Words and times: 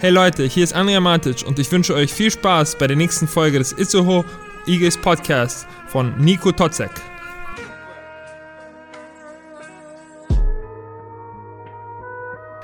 Hey 0.00 0.10
Leute, 0.10 0.44
hier 0.44 0.64
ist 0.64 0.74
Andrea 0.74 0.98
Matic 0.98 1.46
und 1.46 1.58
ich 1.60 1.70
wünsche 1.70 1.94
euch 1.94 2.12
viel 2.12 2.30
Spaß 2.30 2.78
bei 2.78 2.88
der 2.88 2.96
nächsten 2.96 3.28
Folge 3.28 3.58
des 3.58 3.72
Itzehoe 3.72 4.24
Eagles 4.66 4.98
Podcast 4.98 5.68
von 5.86 6.12
Nico 6.18 6.50
Totzek. 6.50 6.90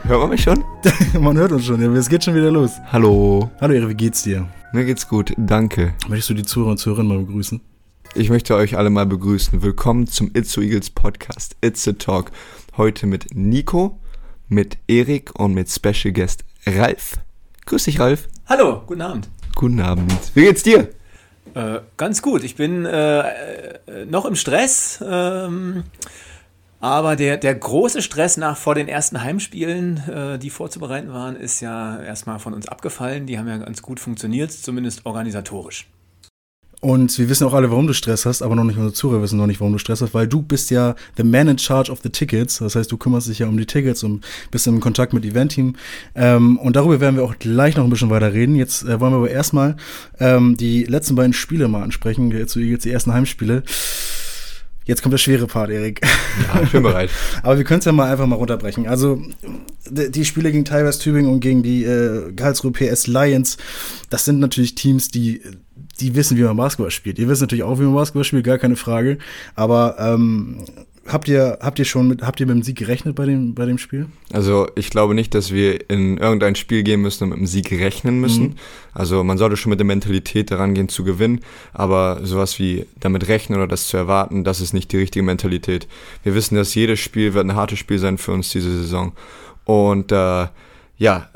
Hört 0.02 0.20
man 0.20 0.30
mich 0.30 0.42
schon? 0.42 0.64
man 1.20 1.38
hört 1.38 1.52
uns 1.52 1.64
schon, 1.64 1.80
ja, 1.80 1.88
es 1.92 2.08
geht 2.08 2.24
schon 2.24 2.34
wieder 2.34 2.50
los. 2.50 2.72
Hallo. 2.90 3.48
Hallo 3.60 3.74
Ehre, 3.74 3.88
wie 3.88 3.94
geht's 3.94 4.24
dir? 4.24 4.48
Mir 4.72 4.84
geht's 4.84 5.06
gut, 5.08 5.32
danke. 5.36 5.94
Möchtest 6.08 6.30
du 6.30 6.34
die 6.34 6.42
Zuhörer 6.42 6.72
und 6.72 6.78
Zuhörerinnen 6.78 7.16
mal 7.16 7.24
begrüßen? 7.24 7.60
Ich 8.14 8.28
möchte 8.28 8.56
euch 8.56 8.76
alle 8.76 8.90
mal 8.90 9.06
begrüßen. 9.06 9.62
Willkommen 9.62 10.08
zum 10.08 10.32
It's 10.34 10.50
so 10.50 10.60
Eagles 10.60 10.90
Podcast, 10.90 11.56
It's 11.60 11.86
a 11.86 11.92
Talk. 11.92 12.32
Heute 12.76 13.06
mit 13.06 13.36
Nico, 13.36 14.00
mit 14.48 14.78
Erik 14.88 15.38
und 15.38 15.54
mit 15.54 15.70
Special 15.70 16.12
Guest 16.12 16.44
Ralf. 16.66 17.14
Grüß 17.66 17.84
dich, 17.84 18.00
Ralf. 18.00 18.28
Hallo, 18.46 18.82
guten 18.86 19.02
Abend. 19.02 19.28
Guten 19.54 19.80
Abend. 19.80 20.12
Wie 20.34 20.42
geht's 20.42 20.62
dir? 20.62 20.90
Äh, 21.54 21.80
ganz 21.96 22.22
gut. 22.22 22.44
Ich 22.44 22.56
bin 22.56 22.84
äh, 22.84 23.20
äh, 23.20 24.06
noch 24.06 24.24
im 24.24 24.34
Stress. 24.34 25.02
Ähm, 25.06 25.84
aber 26.80 27.16
der, 27.16 27.36
der 27.36 27.54
große 27.54 28.02
Stress 28.02 28.36
nach 28.36 28.56
vor 28.56 28.74
den 28.74 28.88
ersten 28.88 29.22
Heimspielen, 29.22 30.08
äh, 30.08 30.38
die 30.38 30.50
vorzubereiten 30.50 31.12
waren, 31.12 31.36
ist 31.36 31.60
ja 31.60 32.00
erstmal 32.02 32.38
von 32.38 32.54
uns 32.54 32.68
abgefallen. 32.68 33.26
Die 33.26 33.38
haben 33.38 33.48
ja 33.48 33.58
ganz 33.58 33.82
gut 33.82 34.00
funktioniert, 34.00 34.52
zumindest 34.52 35.06
organisatorisch. 35.06 35.88
Und 36.80 37.18
wir 37.18 37.28
wissen 37.28 37.46
auch 37.46 37.52
alle, 37.52 37.70
warum 37.70 37.86
du 37.86 37.92
Stress 37.92 38.24
hast, 38.24 38.40
aber 38.40 38.56
noch 38.56 38.64
nicht 38.64 38.76
unsere 38.76 38.94
Zuhörer 38.94 39.20
wissen 39.20 39.36
noch 39.36 39.46
nicht, 39.46 39.60
warum 39.60 39.74
du 39.74 39.78
Stress 39.78 40.00
hast, 40.00 40.14
weil 40.14 40.26
du 40.26 40.40
bist 40.40 40.70
ja 40.70 40.94
the 41.16 41.22
man 41.22 41.48
in 41.48 41.58
charge 41.58 41.92
of 41.92 42.00
the 42.02 42.08
tickets. 42.08 42.58
Das 42.58 42.74
heißt, 42.74 42.90
du 42.90 42.96
kümmerst 42.96 43.28
dich 43.28 43.40
ja 43.40 43.48
um 43.48 43.56
die 43.58 43.66
Tickets 43.66 44.02
und 44.02 44.24
bist 44.50 44.66
im 44.66 44.80
Kontakt 44.80 45.12
mit 45.12 45.24
Event-Team. 45.26 45.76
Ähm, 46.14 46.58
und 46.58 46.76
darüber 46.76 47.00
werden 47.00 47.16
wir 47.16 47.24
auch 47.24 47.38
gleich 47.38 47.76
noch 47.76 47.84
ein 47.84 47.90
bisschen 47.90 48.08
weiter 48.08 48.32
reden. 48.32 48.54
Jetzt 48.54 48.82
äh, 48.84 48.98
wollen 48.98 49.12
wir 49.12 49.18
aber 49.18 49.30
erstmal 49.30 49.76
ähm, 50.18 50.56
die 50.56 50.84
letzten 50.84 51.16
beiden 51.16 51.34
Spiele 51.34 51.68
mal 51.68 51.82
ansprechen, 51.82 52.30
jetzt 52.30 52.54
die 52.54 52.90
ersten 52.90 53.12
Heimspiele. 53.12 53.62
Jetzt 54.86 55.02
kommt 55.02 55.12
der 55.12 55.18
schwere 55.18 55.46
Part, 55.46 55.70
Erik. 55.70 56.00
Ja, 56.02 56.62
ich 56.62 56.70
bin 56.70 56.82
bereit. 56.82 57.10
Aber 57.44 57.58
wir 57.58 57.64
können 57.64 57.78
es 57.78 57.84
ja 57.84 57.92
mal 57.92 58.10
einfach 58.10 58.26
mal 58.26 58.34
runterbrechen. 58.34 58.88
Also 58.88 59.22
die 59.88 60.24
Spiele 60.24 60.50
gegen 60.50 60.64
Tigers 60.64 60.98
Tübingen 60.98 61.30
und 61.30 61.38
gegen 61.38 61.62
die 61.62 61.84
äh, 61.84 62.32
Karlsruhe 62.32 62.72
PS 62.72 63.06
Lions, 63.06 63.56
das 64.08 64.24
sind 64.24 64.40
natürlich 64.40 64.74
Teams, 64.74 65.10
die 65.10 65.42
die 66.00 66.14
wissen, 66.14 66.36
wie 66.36 66.42
man 66.42 66.56
Basketball 66.56 66.90
spielt. 66.90 67.18
Ihr 67.18 67.28
wisst 67.28 67.40
natürlich 67.40 67.64
auch, 67.64 67.78
wie 67.78 67.84
man 67.84 67.94
Basketball 67.94 68.24
spielt, 68.24 68.44
gar 68.44 68.58
keine 68.58 68.76
Frage. 68.76 69.18
Aber 69.54 69.96
ähm, 69.98 70.64
habt 71.06 71.28
ihr, 71.28 71.58
habt 71.60 71.78
ihr 71.78 71.84
schon 71.84 72.08
mit, 72.08 72.22
habt 72.22 72.40
ihr 72.40 72.46
mit 72.46 72.56
dem 72.56 72.62
Sieg 72.62 72.78
gerechnet 72.78 73.14
bei 73.14 73.26
dem, 73.26 73.54
bei 73.54 73.66
dem 73.66 73.78
Spiel? 73.78 74.06
Also 74.32 74.68
ich 74.76 74.90
glaube 74.90 75.14
nicht, 75.14 75.34
dass 75.34 75.52
wir 75.52 75.90
in 75.90 76.18
irgendein 76.18 76.54
Spiel 76.54 76.82
gehen 76.82 77.00
müssen 77.00 77.24
und 77.24 77.30
mit 77.30 77.38
dem 77.38 77.46
Sieg 77.46 77.70
rechnen 77.72 78.20
müssen. 78.20 78.42
Mhm. 78.42 78.54
Also 78.92 79.24
man 79.24 79.38
sollte 79.38 79.56
schon 79.56 79.70
mit 79.70 79.80
der 79.80 79.86
Mentalität 79.86 80.50
daran 80.50 80.74
gehen 80.74 80.88
zu 80.88 81.04
gewinnen, 81.04 81.40
aber 81.72 82.20
sowas 82.24 82.58
wie 82.58 82.86
damit 82.98 83.28
rechnen 83.28 83.58
oder 83.58 83.68
das 83.68 83.88
zu 83.88 83.96
erwarten, 83.96 84.44
das 84.44 84.60
ist 84.60 84.72
nicht 84.72 84.92
die 84.92 84.98
richtige 84.98 85.22
Mentalität. 85.22 85.86
Wir 86.22 86.34
wissen, 86.34 86.56
dass 86.56 86.74
jedes 86.74 87.00
Spiel 87.00 87.34
wird 87.34 87.44
ein 87.44 87.54
hartes 87.54 87.78
Spiel 87.78 87.98
sein 87.98 88.18
für 88.18 88.32
uns 88.32 88.50
diese 88.50 88.70
Saison. 88.70 89.12
Und 89.64 90.12
äh, 90.12 90.46
ja, 90.96 91.29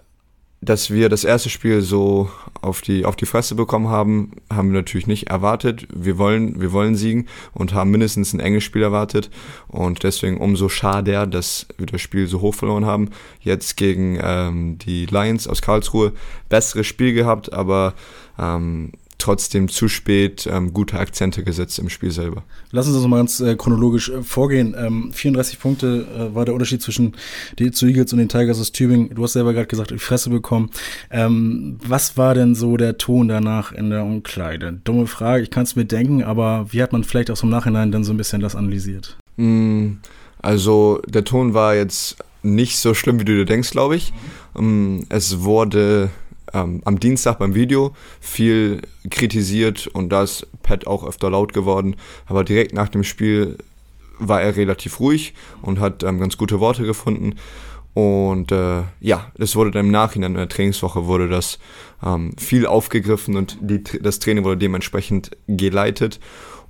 dass 0.64 0.90
wir 0.90 1.08
das 1.08 1.24
erste 1.24 1.50
Spiel 1.50 1.82
so 1.82 2.30
auf 2.60 2.80
die, 2.80 3.04
auf 3.04 3.16
die 3.16 3.26
Fresse 3.26 3.54
bekommen 3.54 3.88
haben, 3.88 4.32
haben 4.52 4.72
wir 4.72 4.78
natürlich 4.78 5.06
nicht 5.06 5.28
erwartet. 5.28 5.86
Wir 5.94 6.18
wollen, 6.18 6.60
wir 6.60 6.72
wollen 6.72 6.94
siegen 6.94 7.26
und 7.52 7.74
haben 7.74 7.90
mindestens 7.90 8.32
ein 8.32 8.40
enges 8.40 8.64
Spiel 8.64 8.82
erwartet. 8.82 9.30
Und 9.68 10.02
deswegen 10.02 10.38
umso 10.38 10.68
schade, 10.68 11.28
dass 11.28 11.66
wir 11.76 11.86
das 11.86 12.00
Spiel 12.00 12.26
so 12.26 12.40
hoch 12.40 12.54
verloren 12.54 12.86
haben. 12.86 13.10
Jetzt 13.40 13.76
gegen 13.76 14.18
ähm, 14.22 14.78
die 14.78 15.06
Lions 15.06 15.46
aus 15.46 15.62
Karlsruhe 15.62 16.12
besseres 16.48 16.86
Spiel 16.86 17.12
gehabt, 17.12 17.52
aber 17.52 17.94
ähm, 18.38 18.92
trotzdem 19.18 19.68
zu 19.68 19.88
spät 19.88 20.48
ähm, 20.50 20.72
gute 20.72 20.98
Akzente 20.98 21.44
gesetzt 21.44 21.78
im 21.78 21.88
Spiel 21.88 22.10
selber. 22.10 22.44
Lass 22.70 22.86
uns 22.86 22.96
das 22.96 23.06
mal 23.06 23.18
ganz 23.18 23.40
äh, 23.40 23.56
chronologisch 23.56 24.10
äh, 24.10 24.22
vorgehen. 24.22 24.74
Ähm, 24.78 25.12
34 25.12 25.58
Punkte 25.58 26.06
äh, 26.16 26.34
war 26.34 26.44
der 26.44 26.54
Unterschied 26.54 26.82
zwischen 26.82 27.14
den 27.58 27.72
Eagles 27.72 28.12
und 28.12 28.18
den 28.18 28.28
Tigers 28.28 28.60
aus 28.60 28.72
Tübingen. 28.72 29.14
Du 29.14 29.22
hast 29.22 29.34
selber 29.34 29.52
gerade 29.52 29.66
gesagt, 29.66 29.90
die 29.90 29.98
Fresse 29.98 30.30
bekommen. 30.30 30.70
Ähm, 31.10 31.78
was 31.86 32.16
war 32.16 32.34
denn 32.34 32.54
so 32.54 32.76
der 32.76 32.98
Ton 32.98 33.28
danach 33.28 33.72
in 33.72 33.90
der 33.90 34.04
Umkleide? 34.04 34.80
Dumme 34.84 35.06
Frage, 35.06 35.42
ich 35.42 35.50
kann 35.50 35.64
es 35.64 35.76
mir 35.76 35.84
denken, 35.84 36.22
aber 36.22 36.66
wie 36.70 36.82
hat 36.82 36.92
man 36.92 37.04
vielleicht 37.04 37.30
auch 37.30 37.36
so 37.36 37.46
im 37.46 37.50
Nachhinein 37.50 37.92
dann 37.92 38.04
so 38.04 38.12
ein 38.12 38.16
bisschen 38.16 38.40
das 38.40 38.56
analysiert? 38.56 39.16
Mm, 39.36 39.94
also 40.40 41.00
der 41.06 41.24
Ton 41.24 41.54
war 41.54 41.74
jetzt 41.74 42.16
nicht 42.44 42.78
so 42.78 42.94
schlimm, 42.94 43.18
wie 43.18 43.24
du 43.24 43.34
dir 43.34 43.46
denkst, 43.46 43.70
glaube 43.70 43.96
ich. 43.96 44.12
Mhm. 44.56 45.04
Es 45.08 45.40
wurde 45.40 46.10
ähm, 46.54 46.80
am 46.84 46.98
Dienstag 47.00 47.38
beim 47.38 47.54
Video 47.54 47.94
viel 48.20 48.80
kritisiert 49.10 49.86
und 49.88 50.08
da 50.10 50.22
ist 50.22 50.46
Pat 50.62 50.86
auch 50.86 51.04
öfter 51.04 51.30
laut 51.30 51.52
geworden. 51.52 51.96
Aber 52.26 52.44
direkt 52.44 52.72
nach 52.72 52.88
dem 52.88 53.04
Spiel 53.04 53.58
war 54.18 54.40
er 54.40 54.56
relativ 54.56 55.00
ruhig 55.00 55.34
und 55.60 55.80
hat 55.80 56.02
ähm, 56.02 56.20
ganz 56.20 56.36
gute 56.36 56.60
Worte 56.60 56.84
gefunden. 56.84 57.34
Und 57.94 58.50
äh, 58.50 58.82
ja, 59.00 59.30
das 59.36 59.54
wurde 59.54 59.70
dann 59.70 59.86
im 59.86 59.92
Nachhinein 59.92 60.32
in 60.32 60.38
der 60.38 60.48
Trainingswoche 60.48 61.06
wurde 61.06 61.28
das 61.28 61.58
ähm, 62.04 62.32
viel 62.38 62.66
aufgegriffen 62.66 63.36
und 63.36 63.56
die, 63.60 63.82
das 63.82 64.18
Training 64.18 64.44
wurde 64.44 64.56
dementsprechend 64.56 65.30
geleitet. 65.46 66.18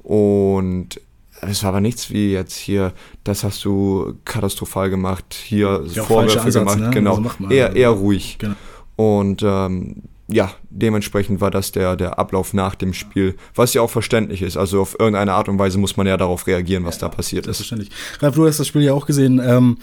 Und 0.02 1.00
es 1.40 1.62
war 1.62 1.70
aber 1.70 1.80
nichts 1.80 2.10
wie 2.10 2.32
jetzt 2.32 2.56
hier, 2.56 2.92
das 3.24 3.42
hast 3.42 3.64
du 3.64 4.14
katastrophal 4.24 4.90
gemacht, 4.90 5.34
hier 5.34 5.84
ja, 5.92 6.04
Vorwürfe 6.04 6.50
gemacht, 6.50 6.78
ne? 6.78 6.90
genau. 6.90 7.16
Also 7.16 7.50
eher, 7.50 7.74
eher 7.74 7.90
ruhig. 7.90 8.36
Genau. 8.38 8.54
Und 8.96 9.42
ähm, 9.42 10.02
ja, 10.28 10.52
dementsprechend 10.70 11.40
war 11.40 11.50
das 11.50 11.72
der, 11.72 11.96
der 11.96 12.18
Ablauf 12.18 12.54
nach 12.54 12.74
dem 12.74 12.94
Spiel, 12.94 13.34
was 13.54 13.74
ja 13.74 13.82
auch 13.82 13.90
verständlich 13.90 14.42
ist. 14.42 14.56
Also 14.56 14.80
auf 14.80 14.96
irgendeine 14.98 15.32
Art 15.32 15.48
und 15.48 15.58
Weise 15.58 15.78
muss 15.78 15.96
man 15.96 16.06
ja 16.06 16.16
darauf 16.16 16.46
reagieren, 16.46 16.84
was 16.84 16.96
ja, 16.96 17.02
da 17.02 17.08
passiert 17.08 17.46
ist. 17.46 17.58
Verständlich. 17.58 17.90
Ralf, 18.20 18.34
du 18.34 18.46
hast 18.46 18.58
das 18.58 18.66
Spiel 18.66 18.82
ja 18.82 18.94
auch 18.94 19.06
gesehen. 19.06 19.40
Ähm, 19.44 19.78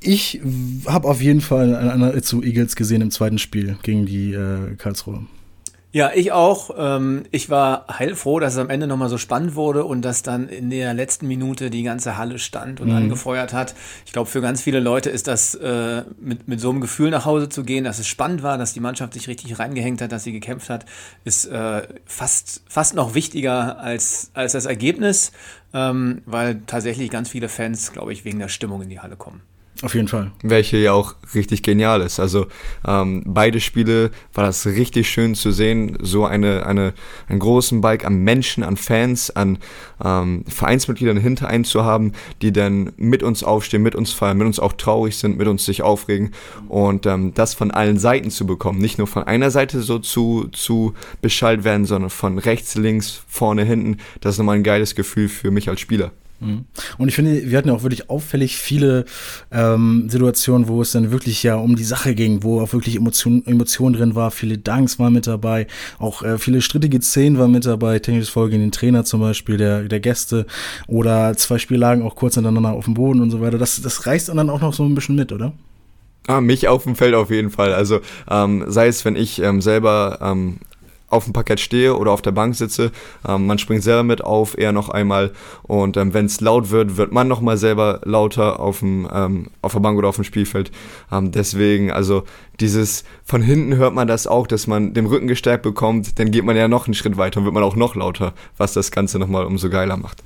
ich 0.00 0.40
habe 0.86 1.08
auf 1.08 1.20
jeden 1.20 1.40
Fall 1.40 1.74
eine 1.74 2.22
zu 2.22 2.42
Eagles 2.42 2.76
gesehen 2.76 3.02
im 3.02 3.10
zweiten 3.10 3.38
Spiel 3.38 3.76
gegen 3.82 4.06
die 4.06 4.32
äh, 4.32 4.76
Karlsruhe. 4.76 5.26
Ja, 5.94 6.10
ich 6.14 6.32
auch. 6.32 6.70
Ähm, 6.76 7.24
ich 7.32 7.50
war 7.50 7.84
heilfroh, 7.98 8.40
dass 8.40 8.54
es 8.54 8.58
am 8.58 8.70
Ende 8.70 8.86
nochmal 8.86 9.10
so 9.10 9.18
spannend 9.18 9.54
wurde 9.54 9.84
und 9.84 10.02
dass 10.02 10.22
dann 10.22 10.48
in 10.48 10.70
der 10.70 10.94
letzten 10.94 11.28
Minute 11.28 11.68
die 11.68 11.82
ganze 11.82 12.16
Halle 12.16 12.38
stand 12.38 12.80
und 12.80 12.88
mhm. 12.88 12.96
angefeuert 12.96 13.52
hat. 13.52 13.74
Ich 14.06 14.12
glaube, 14.12 14.30
für 14.30 14.40
ganz 14.40 14.62
viele 14.62 14.80
Leute 14.80 15.10
ist 15.10 15.28
das 15.28 15.54
äh, 15.54 16.04
mit, 16.18 16.48
mit 16.48 16.60
so 16.60 16.70
einem 16.70 16.80
Gefühl 16.80 17.10
nach 17.10 17.26
Hause 17.26 17.50
zu 17.50 17.62
gehen, 17.62 17.84
dass 17.84 17.98
es 17.98 18.08
spannend 18.08 18.42
war, 18.42 18.56
dass 18.56 18.72
die 18.72 18.80
Mannschaft 18.80 19.12
sich 19.12 19.28
richtig 19.28 19.58
reingehängt 19.58 20.00
hat, 20.00 20.12
dass 20.12 20.24
sie 20.24 20.32
gekämpft 20.32 20.70
hat, 20.70 20.86
ist 21.24 21.44
äh, 21.44 21.82
fast, 22.06 22.62
fast 22.66 22.94
noch 22.94 23.14
wichtiger 23.14 23.78
als, 23.78 24.30
als 24.32 24.52
das 24.52 24.64
Ergebnis, 24.64 25.32
ähm, 25.74 26.22
weil 26.24 26.62
tatsächlich 26.66 27.10
ganz 27.10 27.28
viele 27.28 27.50
Fans, 27.50 27.92
glaube 27.92 28.14
ich, 28.14 28.24
wegen 28.24 28.38
der 28.38 28.48
Stimmung 28.48 28.80
in 28.80 28.88
die 28.88 29.00
Halle 29.00 29.16
kommen. 29.16 29.42
Auf 29.80 29.94
jeden 29.94 30.06
Fall. 30.06 30.30
Welche 30.42 30.76
ja 30.76 30.92
auch 30.92 31.14
richtig 31.34 31.62
genial 31.62 32.02
ist. 32.02 32.20
Also 32.20 32.46
ähm, 32.86 33.22
beide 33.26 33.58
Spiele 33.58 34.10
war 34.34 34.44
das 34.44 34.64
richtig 34.66 35.08
schön 35.08 35.34
zu 35.34 35.50
sehen, 35.50 35.96
so 36.00 36.24
eine, 36.24 36.66
eine, 36.66 36.92
einen 37.26 37.38
großen 37.40 37.80
Bike 37.80 38.04
an 38.04 38.18
Menschen, 38.18 38.62
an 38.62 38.76
Fans, 38.76 39.34
an 39.34 39.58
ähm, 40.04 40.44
Vereinsmitgliedern 40.46 41.16
hinter 41.16 41.48
einen 41.48 41.64
zu 41.64 41.84
haben, 41.84 42.12
die 42.42 42.52
dann 42.52 42.92
mit 42.96 43.24
uns 43.24 43.42
aufstehen, 43.42 43.82
mit 43.82 43.96
uns 43.96 44.12
feiern, 44.12 44.38
mit 44.38 44.46
uns 44.46 44.60
auch 44.60 44.74
traurig 44.74 45.16
sind, 45.16 45.36
mit 45.36 45.48
uns 45.48 45.64
sich 45.64 45.82
aufregen 45.82 46.30
und 46.68 47.06
ähm, 47.06 47.34
das 47.34 47.54
von 47.54 47.70
allen 47.70 47.98
Seiten 47.98 48.30
zu 48.30 48.46
bekommen. 48.46 48.78
Nicht 48.78 48.98
nur 48.98 49.08
von 49.08 49.24
einer 49.24 49.50
Seite 49.50 49.80
so 49.80 49.98
zu, 49.98 50.48
zu 50.52 50.94
beschallt 51.22 51.64
werden, 51.64 51.86
sondern 51.86 52.10
von 52.10 52.38
rechts, 52.38 52.76
links, 52.76 53.22
vorne, 53.26 53.64
hinten. 53.64 53.96
Das 54.20 54.34
ist 54.34 54.38
nochmal 54.38 54.56
ein 54.56 54.62
geiles 54.62 54.94
Gefühl 54.94 55.28
für 55.28 55.50
mich 55.50 55.68
als 55.68 55.80
Spieler. 55.80 56.12
Mhm. 56.42 56.64
Und 56.98 57.08
ich 57.08 57.14
finde, 57.14 57.50
wir 57.50 57.58
hatten 57.58 57.68
ja 57.68 57.74
auch 57.74 57.82
wirklich 57.82 58.10
auffällig 58.10 58.56
viele 58.56 59.04
ähm, 59.50 60.08
Situationen, 60.08 60.68
wo 60.68 60.82
es 60.82 60.92
dann 60.92 61.10
wirklich 61.10 61.42
ja 61.42 61.56
um 61.56 61.76
die 61.76 61.84
Sache 61.84 62.14
ging, 62.14 62.42
wo 62.42 62.60
auch 62.60 62.72
wirklich 62.72 62.96
Emotionen 62.96 63.46
Emotion 63.46 63.92
drin 63.92 64.14
war. 64.14 64.30
Viele 64.30 64.58
Danks 64.58 64.98
waren 64.98 65.12
mit 65.12 65.26
dabei, 65.26 65.66
auch 65.98 66.22
äh, 66.22 66.38
viele 66.38 66.60
strittige 66.60 67.00
Szenen 67.00 67.38
waren 67.38 67.52
mit 67.52 67.66
dabei. 67.66 67.98
Technisches 67.98 68.30
Folge 68.30 68.52
gegen 68.52 68.62
den 68.62 68.72
Trainer 68.72 69.04
zum 69.04 69.20
Beispiel, 69.20 69.56
der, 69.56 69.84
der 69.84 70.00
Gäste. 70.00 70.46
Oder 70.86 71.36
zwei 71.36 71.58
Spiele 71.58 71.80
lagen 71.80 72.02
auch 72.02 72.16
kurz 72.16 72.34
hintereinander 72.34 72.72
auf 72.72 72.84
dem 72.84 72.94
Boden 72.94 73.20
und 73.20 73.30
so 73.30 73.40
weiter. 73.40 73.58
Das, 73.58 73.80
das 73.80 74.06
reißt 74.06 74.28
dann 74.28 74.50
auch 74.50 74.60
noch 74.60 74.74
so 74.74 74.84
ein 74.84 74.94
bisschen 74.94 75.16
mit, 75.16 75.32
oder? 75.32 75.52
Ah, 76.26 76.40
mich 76.40 76.68
auf 76.68 76.84
dem 76.84 76.94
Feld 76.94 77.14
auf 77.14 77.30
jeden 77.30 77.50
Fall. 77.50 77.72
Also 77.72 78.00
ähm, 78.30 78.64
sei 78.68 78.86
es, 78.86 79.04
wenn 79.04 79.16
ich 79.16 79.42
ähm, 79.42 79.60
selber 79.60 80.18
ähm, 80.22 80.58
auf 81.12 81.24
dem 81.24 81.32
Parkett 81.32 81.60
stehe 81.60 81.96
oder 81.96 82.10
auf 82.10 82.22
der 82.22 82.32
Bank 82.32 82.54
sitze. 82.54 82.90
Ähm, 83.28 83.46
man 83.46 83.58
springt 83.58 83.82
selber 83.82 84.02
mit 84.02 84.24
auf, 84.24 84.56
eher 84.56 84.72
noch 84.72 84.88
einmal. 84.88 85.32
Und 85.62 85.96
ähm, 85.96 86.14
wenn 86.14 86.26
es 86.26 86.40
laut 86.40 86.70
wird, 86.70 86.96
wird 86.96 87.12
man 87.12 87.28
noch 87.28 87.40
mal 87.40 87.56
selber 87.56 88.00
lauter 88.04 88.60
auf, 88.60 88.80
dem, 88.80 89.08
ähm, 89.12 89.48
auf 89.60 89.72
der 89.72 89.80
Bank 89.80 89.98
oder 89.98 90.08
auf 90.08 90.16
dem 90.16 90.24
Spielfeld. 90.24 90.72
Ähm, 91.10 91.32
deswegen, 91.32 91.92
also 91.92 92.24
dieses, 92.60 93.04
von 93.24 93.42
hinten 93.42 93.76
hört 93.76 93.94
man 93.94 94.08
das 94.08 94.26
auch, 94.26 94.46
dass 94.46 94.66
man 94.66 94.94
den 94.94 95.06
Rücken 95.06 95.26
gestärkt 95.26 95.62
bekommt, 95.62 96.18
dann 96.18 96.30
geht 96.30 96.44
man 96.44 96.56
ja 96.56 96.68
noch 96.68 96.86
einen 96.86 96.94
Schritt 96.94 97.16
weiter 97.16 97.40
und 97.40 97.44
wird 97.44 97.54
man 97.54 97.64
auch 97.64 97.76
noch 97.76 97.94
lauter, 97.94 98.32
was 98.56 98.72
das 98.72 98.90
Ganze 98.90 99.18
noch 99.18 99.28
mal 99.28 99.44
umso 99.44 99.68
geiler 99.68 99.96
macht. 99.96 100.22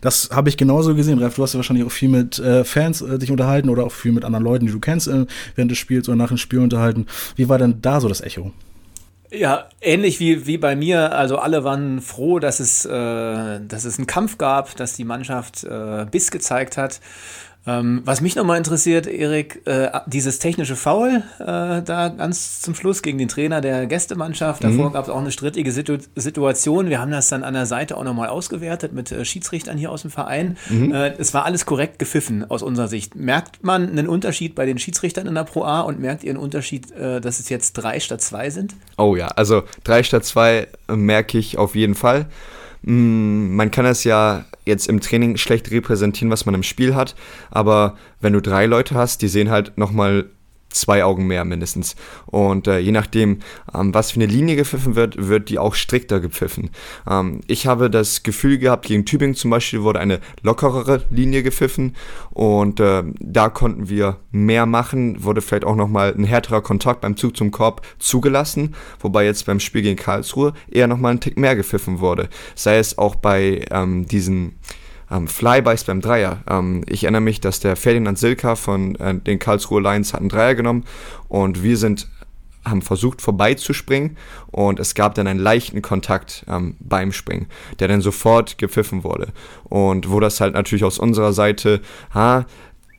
Das 0.00 0.30
habe 0.32 0.48
ich 0.48 0.56
genauso 0.56 0.94
gesehen. 0.94 1.18
Ralf, 1.18 1.36
du 1.36 1.42
hast 1.42 1.54
ja 1.54 1.58
wahrscheinlich 1.58 1.86
auch 1.86 1.92
viel 1.92 2.08
mit 2.08 2.38
äh, 2.38 2.64
Fans 2.64 3.00
äh, 3.00 3.18
dich 3.18 3.30
unterhalten 3.30 3.68
oder 3.68 3.84
auch 3.84 3.92
viel 3.92 4.12
mit 4.12 4.24
anderen 4.24 4.44
Leuten, 4.44 4.66
die 4.66 4.72
du 4.72 4.80
kennst, 4.80 5.08
äh, 5.08 5.26
während 5.54 5.70
des 5.70 5.78
Spiels 5.78 6.08
oder 6.08 6.16
nach 6.16 6.28
dem 6.28 6.36
Spiel 6.36 6.58
unterhalten. 6.60 7.06
Wie 7.36 7.48
war 7.48 7.58
denn 7.58 7.80
da 7.80 8.00
so 8.00 8.08
das 8.08 8.20
Echo? 8.20 8.52
Ja, 9.30 9.68
ähnlich 9.82 10.20
wie, 10.20 10.46
wie 10.46 10.56
bei 10.56 10.74
mir. 10.74 11.12
Also 11.12 11.36
alle 11.36 11.62
waren 11.62 12.00
froh, 12.00 12.38
dass 12.38 12.60
es, 12.60 12.86
äh, 12.86 12.90
dass 13.60 13.84
es 13.84 13.98
einen 13.98 14.06
Kampf 14.06 14.38
gab, 14.38 14.74
dass 14.76 14.94
die 14.94 15.04
Mannschaft 15.04 15.64
äh, 15.64 16.06
Biss 16.10 16.30
gezeigt 16.30 16.78
hat. 16.78 17.00
Ähm, 17.68 18.00
was 18.06 18.22
mich 18.22 18.34
nochmal 18.34 18.56
interessiert, 18.56 19.06
Erik, 19.06 19.60
äh, 19.66 19.90
dieses 20.06 20.38
technische 20.38 20.74
Foul 20.74 21.22
äh, 21.38 21.44
da 21.82 22.08
ganz 22.16 22.62
zum 22.62 22.74
Schluss 22.74 23.02
gegen 23.02 23.18
den 23.18 23.28
Trainer 23.28 23.60
der 23.60 23.86
Gästemannschaft. 23.86 24.64
Davor 24.64 24.88
mhm. 24.88 24.92
gab 24.94 25.04
es 25.04 25.10
auch 25.10 25.18
eine 25.18 25.30
strittige 25.30 25.70
Situ 25.70 25.98
Situation. 26.16 26.88
Wir 26.88 26.98
haben 26.98 27.10
das 27.10 27.28
dann 27.28 27.44
an 27.44 27.52
der 27.52 27.66
Seite 27.66 27.98
auch 27.98 28.04
nochmal 28.04 28.28
ausgewertet 28.28 28.94
mit 28.94 29.12
äh, 29.12 29.22
Schiedsrichtern 29.24 29.76
hier 29.76 29.92
aus 29.92 30.02
dem 30.02 30.10
Verein. 30.10 30.56
Mhm. 30.70 30.94
Äh, 30.94 31.12
es 31.18 31.34
war 31.34 31.44
alles 31.44 31.66
korrekt 31.66 31.98
gepfiffen 31.98 32.50
aus 32.50 32.62
unserer 32.62 32.88
Sicht. 32.88 33.14
Merkt 33.14 33.62
man 33.62 33.90
einen 33.90 34.08
Unterschied 34.08 34.54
bei 34.54 34.64
den 34.64 34.78
Schiedsrichtern 34.78 35.26
in 35.26 35.34
der 35.34 35.44
Pro 35.44 35.64
A 35.64 35.82
und 35.82 36.00
merkt 36.00 36.24
ihr 36.24 36.30
einen 36.30 36.38
Unterschied, 36.38 36.90
äh, 36.92 37.20
dass 37.20 37.38
es 37.38 37.50
jetzt 37.50 37.74
drei 37.74 38.00
statt 38.00 38.22
zwei 38.22 38.48
sind? 38.48 38.74
Oh 38.96 39.14
ja, 39.14 39.28
also 39.28 39.64
drei 39.84 40.02
statt 40.02 40.24
zwei 40.24 40.68
äh, 40.88 40.96
merke 40.96 41.36
ich 41.36 41.58
auf 41.58 41.74
jeden 41.74 41.94
Fall. 41.94 42.26
Mm, 42.82 43.54
man 43.56 43.70
kann 43.70 43.84
das 43.84 44.04
ja 44.04 44.44
jetzt 44.64 44.88
im 44.88 45.00
Training 45.00 45.36
schlecht 45.36 45.70
repräsentieren, 45.70 46.30
was 46.30 46.46
man 46.46 46.54
im 46.54 46.62
Spiel 46.62 46.94
hat, 46.94 47.14
aber 47.50 47.96
wenn 48.20 48.32
du 48.32 48.42
drei 48.42 48.66
Leute 48.66 48.94
hast, 48.94 49.22
die 49.22 49.28
sehen 49.28 49.50
halt 49.50 49.76
nochmal 49.78 50.26
zwei 50.70 51.04
Augen 51.04 51.26
mehr 51.26 51.44
mindestens. 51.44 51.96
Und 52.26 52.66
äh, 52.66 52.78
je 52.78 52.92
nachdem, 52.92 53.38
ähm, 53.74 53.94
was 53.94 54.10
für 54.10 54.20
eine 54.20 54.26
Linie 54.26 54.56
gepfiffen 54.56 54.94
wird, 54.94 55.28
wird 55.28 55.48
die 55.48 55.58
auch 55.58 55.74
strikter 55.74 56.20
gepfiffen. 56.20 56.70
Ähm, 57.08 57.40
ich 57.46 57.66
habe 57.66 57.90
das 57.90 58.22
Gefühl 58.22 58.58
gehabt, 58.58 58.86
gegen 58.86 59.04
Tübingen 59.04 59.34
zum 59.34 59.50
Beispiel 59.50 59.82
wurde 59.82 60.00
eine 60.00 60.20
lockerere 60.42 61.02
Linie 61.10 61.42
gepfiffen 61.42 61.96
und 62.30 62.80
äh, 62.80 63.02
da 63.20 63.48
konnten 63.48 63.88
wir 63.88 64.18
mehr 64.30 64.66
machen, 64.66 65.22
wurde 65.24 65.40
vielleicht 65.40 65.64
auch 65.64 65.76
nochmal 65.76 66.14
ein 66.16 66.24
härterer 66.24 66.62
Kontakt 66.62 67.00
beim 67.00 67.16
Zug 67.16 67.36
zum 67.36 67.50
Korb 67.50 67.82
zugelassen, 67.98 68.74
wobei 69.00 69.24
jetzt 69.24 69.46
beim 69.46 69.60
Spiel 69.60 69.82
gegen 69.82 69.96
Karlsruhe 69.96 70.52
eher 70.70 70.86
nochmal 70.86 71.12
ein 71.12 71.20
Tick 71.20 71.38
mehr 71.38 71.56
gepfiffen 71.56 72.00
wurde. 72.00 72.28
Sei 72.54 72.78
es 72.78 72.98
auch 72.98 73.14
bei 73.14 73.64
ähm, 73.70 74.06
diesen 74.06 74.58
ähm, 75.10 75.28
Flybys 75.28 75.84
beim 75.84 76.00
Dreier. 76.00 76.38
Ähm, 76.48 76.84
ich 76.86 77.04
erinnere 77.04 77.22
mich, 77.22 77.40
dass 77.40 77.60
der 77.60 77.76
Ferdinand 77.76 78.18
Silka 78.18 78.54
von 78.56 78.94
äh, 78.96 79.14
den 79.14 79.38
Karlsruhe 79.38 79.80
Lions 79.80 80.12
hat 80.12 80.20
einen 80.20 80.28
Dreier 80.28 80.54
genommen 80.54 80.84
und 81.28 81.62
wir 81.62 81.76
sind 81.76 82.08
haben 82.64 82.82
versucht 82.82 83.22
vorbeizuspringen 83.22 84.16
und 84.50 84.78
es 84.78 84.94
gab 84.94 85.14
dann 85.14 85.26
einen 85.26 85.40
leichten 85.40 85.82
Kontakt 85.82 86.44
ähm, 86.48 86.76
beim 86.80 87.12
Springen, 87.12 87.46
der 87.78 87.88
dann 87.88 88.00
sofort 88.00 88.58
gepfiffen 88.58 89.04
wurde. 89.04 89.28
Und 89.64 90.10
wo 90.10 90.20
das 90.20 90.40
halt 90.40 90.54
natürlich 90.54 90.84
aus 90.84 90.98
unserer 90.98 91.32
Seite, 91.32 91.80
ha, 92.14 92.46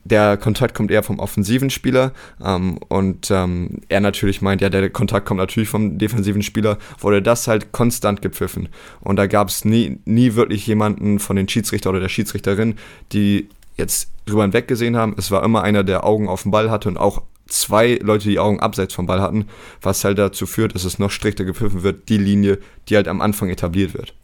der 0.04 0.36
Kontakt 0.36 0.74
kommt 0.74 0.90
eher 0.90 1.02
vom 1.02 1.18
offensiven 1.18 1.70
Spieler 1.70 2.12
ähm, 2.42 2.78
und 2.88 3.30
ähm, 3.30 3.80
er 3.88 4.00
natürlich 4.00 4.40
meint, 4.40 4.60
ja, 4.60 4.70
der 4.70 4.88
Kontakt 4.90 5.26
kommt 5.26 5.38
natürlich 5.38 5.68
vom 5.68 5.98
defensiven 5.98 6.42
Spieler, 6.42 6.78
wurde 6.98 7.22
das 7.22 7.48
halt 7.48 7.72
konstant 7.72 8.22
gepfiffen. 8.22 8.68
Und 9.00 9.16
da 9.16 9.26
gab 9.26 9.48
es 9.48 9.64
nie, 9.64 9.98
nie 10.04 10.34
wirklich 10.34 10.66
jemanden 10.66 11.18
von 11.18 11.36
den 11.36 11.48
Schiedsrichter 11.48 11.90
oder 11.90 12.00
der 12.00 12.08
Schiedsrichterin, 12.08 12.76
die 13.12 13.48
jetzt 13.76 14.10
drüber 14.26 14.42
hinweg 14.42 14.68
gesehen 14.68 14.96
haben. 14.96 15.14
Es 15.18 15.30
war 15.30 15.44
immer 15.44 15.62
einer, 15.62 15.84
der 15.84 16.04
Augen 16.04 16.28
auf 16.28 16.42
dem 16.42 16.50
Ball 16.50 16.70
hatte 16.70 16.88
und 16.88 16.96
auch 16.96 17.22
zwei 17.46 17.98
Leute, 18.02 18.28
die 18.28 18.38
Augen 18.38 18.60
abseits 18.60 18.94
vom 18.94 19.06
Ball 19.06 19.20
hatten, 19.20 19.46
was 19.82 20.04
halt 20.04 20.18
dazu 20.18 20.46
führt, 20.46 20.74
dass 20.74 20.84
es 20.84 20.98
noch 20.98 21.10
strikter 21.10 21.44
gepfiffen 21.44 21.82
wird, 21.82 22.08
die 22.08 22.18
Linie, 22.18 22.58
die 22.88 22.96
halt 22.96 23.08
am 23.08 23.20
Anfang 23.20 23.50
etabliert 23.50 23.94
wird. 23.94 24.14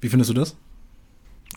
Wie 0.00 0.08
findest 0.08 0.30
du 0.30 0.34
das? 0.34 0.56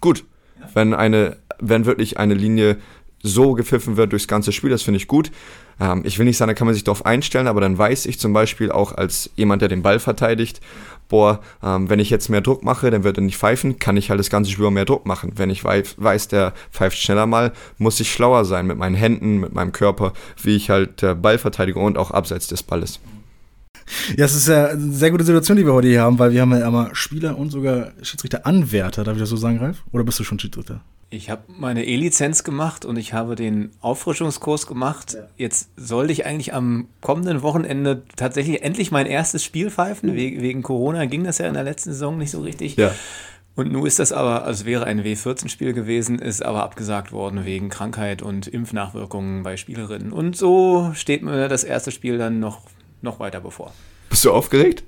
Gut. 0.01 0.25
Wenn 0.74 0.94
eine, 0.94 1.38
wenn 1.60 1.86
wirklich 1.86 2.18
eine 2.18 2.34
Linie 2.34 2.78
so 3.25 3.54
gepfiffen 3.54 3.98
wird 3.98 4.12
durchs 4.12 4.27
ganze 4.27 4.51
Spiel, 4.51 4.69
das 4.69 4.83
finde 4.83 4.98
ich 4.98 5.07
gut. 5.07 5.31
Ähm, 5.80 6.01
ich 6.06 6.18
will 6.19 6.25
nicht 6.25 6.38
sagen, 6.38 6.50
da 6.50 6.54
kann 6.54 6.68
man 6.68 6.74
sich 6.74 6.83
darauf 6.83 7.06
einstellen, 7.06 7.48
aber 7.48 7.62
dann 7.62 7.77
weiß 7.77 8.06
ich 8.06 8.19
zum 8.19 8.33
Beispiel 8.33 8.72
auch 8.72 8.94
als 8.94 9.30
jemand, 9.36 9.62
der 9.62 9.69
den 9.69 9.81
Ball 9.81 10.00
verteidigt, 10.00 10.62
boah, 11.10 11.39
ähm, 11.63 11.89
wenn 11.89 12.00
ich 12.00 12.10
jetzt 12.10 12.30
mehr 12.30 12.42
Druck 12.42 12.63
mache, 12.63 12.89
dann 12.92 13.04
wird 13.04 13.18
er 13.18 13.24
nicht 13.24 13.38
pfeifen, 13.38 13.80
kann 13.80 13.98
ich 13.98 14.10
halt 14.10 14.19
das 14.19 14.30
ganze 14.30 14.51
Spiel 14.51 14.72
mehr 14.72 14.86
Druck 14.86 15.06
machen. 15.06 15.33
Wenn 15.36 15.50
ich 15.50 15.63
weiß, 15.63 16.27
der 16.27 16.54
pfeift 16.72 16.98
schneller 16.98 17.25
mal, 17.25 17.54
muss 17.77 18.00
ich 18.00 18.12
schlauer 18.12 18.45
sein 18.45 18.68
mit 18.68 18.77
meinen 18.77 18.95
Händen, 18.95 19.39
mit 19.39 19.54
meinem 19.54 19.72
Körper, 19.72 20.13
wie 20.42 20.56
ich 20.56 20.69
halt 20.69 21.01
der 21.01 21.16
Ball 21.16 21.38
verteidige 21.38 21.80
und 21.80 21.98
auch 21.98 22.12
abseits 22.12 22.48
des 22.48 22.63
Balles. 22.63 23.00
Ja, 24.18 24.26
es 24.26 24.36
ist 24.36 24.48
ja 24.48 24.68
eine 24.68 24.92
sehr 24.92 25.12
gute 25.12 25.24
Situation, 25.24 25.58
die 25.58 25.66
wir 25.66 25.74
heute 25.74 25.88
hier 25.88 26.02
haben, 26.02 26.20
weil 26.20 26.32
wir 26.32 26.42
haben 26.42 26.52
ja 26.52 26.66
einmal 26.66 26.94
Spieler 26.94 27.38
und 27.38 27.52
sogar 27.52 27.92
Schiedsrichter-Anwärter, 28.02 29.04
darf 29.04 29.16
ich 29.16 29.22
das 29.22 29.30
so 29.30 29.38
sagen, 29.38 29.60
Ralf? 29.60 29.84
Oder 29.92 30.04
bist 30.04 30.20
du 30.20 30.24
schon 30.24 30.40
Schiedsrichter? 30.40 30.82
Ich 31.12 31.30
habe 31.30 31.44
meine 31.48 31.86
E-Lizenz 31.86 32.44
gemacht 32.44 32.84
und 32.84 32.98
ich 32.98 33.14
habe 33.14 33.36
den 33.36 33.70
Auffrischungskurs 33.80 34.66
gemacht. 34.68 35.14
Ja. 35.14 35.28
Jetzt 35.38 35.70
sollte 35.78 36.12
ich 36.12 36.26
eigentlich 36.26 36.54
am 36.54 36.88
kommenden 37.02 37.42
Wochenende 37.42 38.04
tatsächlich 38.16 38.64
endlich 38.64 38.92
mein 38.92 39.06
erstes 39.06 39.44
Spiel 39.44 39.70
pfeifen. 39.70 40.12
Mhm. 40.12 40.16
We 40.16 40.42
wegen 40.42 40.64
Corona 40.64 41.06
ging 41.06 41.24
das 41.24 41.38
ja 41.38 41.48
in 41.48 41.54
der 41.54 41.64
letzten 41.64 41.92
Saison 41.92 42.18
nicht 42.18 42.32
so 42.32 42.42
richtig. 42.42 42.76
Ja. 42.76 42.92
Und 43.56 43.72
nun 43.72 43.86
ist 43.86 44.00
das 44.00 44.12
aber, 44.12 44.44
als 44.44 44.66
wäre 44.66 44.86
ein 44.86 45.04
W14-Spiel 45.04 45.72
gewesen, 45.72 46.20
ist 46.20 46.44
aber 46.44 46.64
abgesagt 46.64 47.14
worden 47.14 47.46
wegen 47.46 47.70
Krankheit 47.70 48.22
und 48.22 48.48
Impfnachwirkungen 48.48 49.44
bei 49.44 49.56
Spielerinnen. 49.56 50.12
Und 50.12 50.36
so 50.36 50.92
steht 50.94 51.24
mir 51.24 51.48
das 51.48 51.64
erste 51.64 51.92
Spiel 51.92 52.18
dann 52.18 52.42
noch, 52.42 52.64
noch 53.06 53.19
weiter 53.19 53.40
bevor. 53.40 53.72
Bist 54.10 54.25
du 54.25 54.31
aufgeregt? 54.31 54.84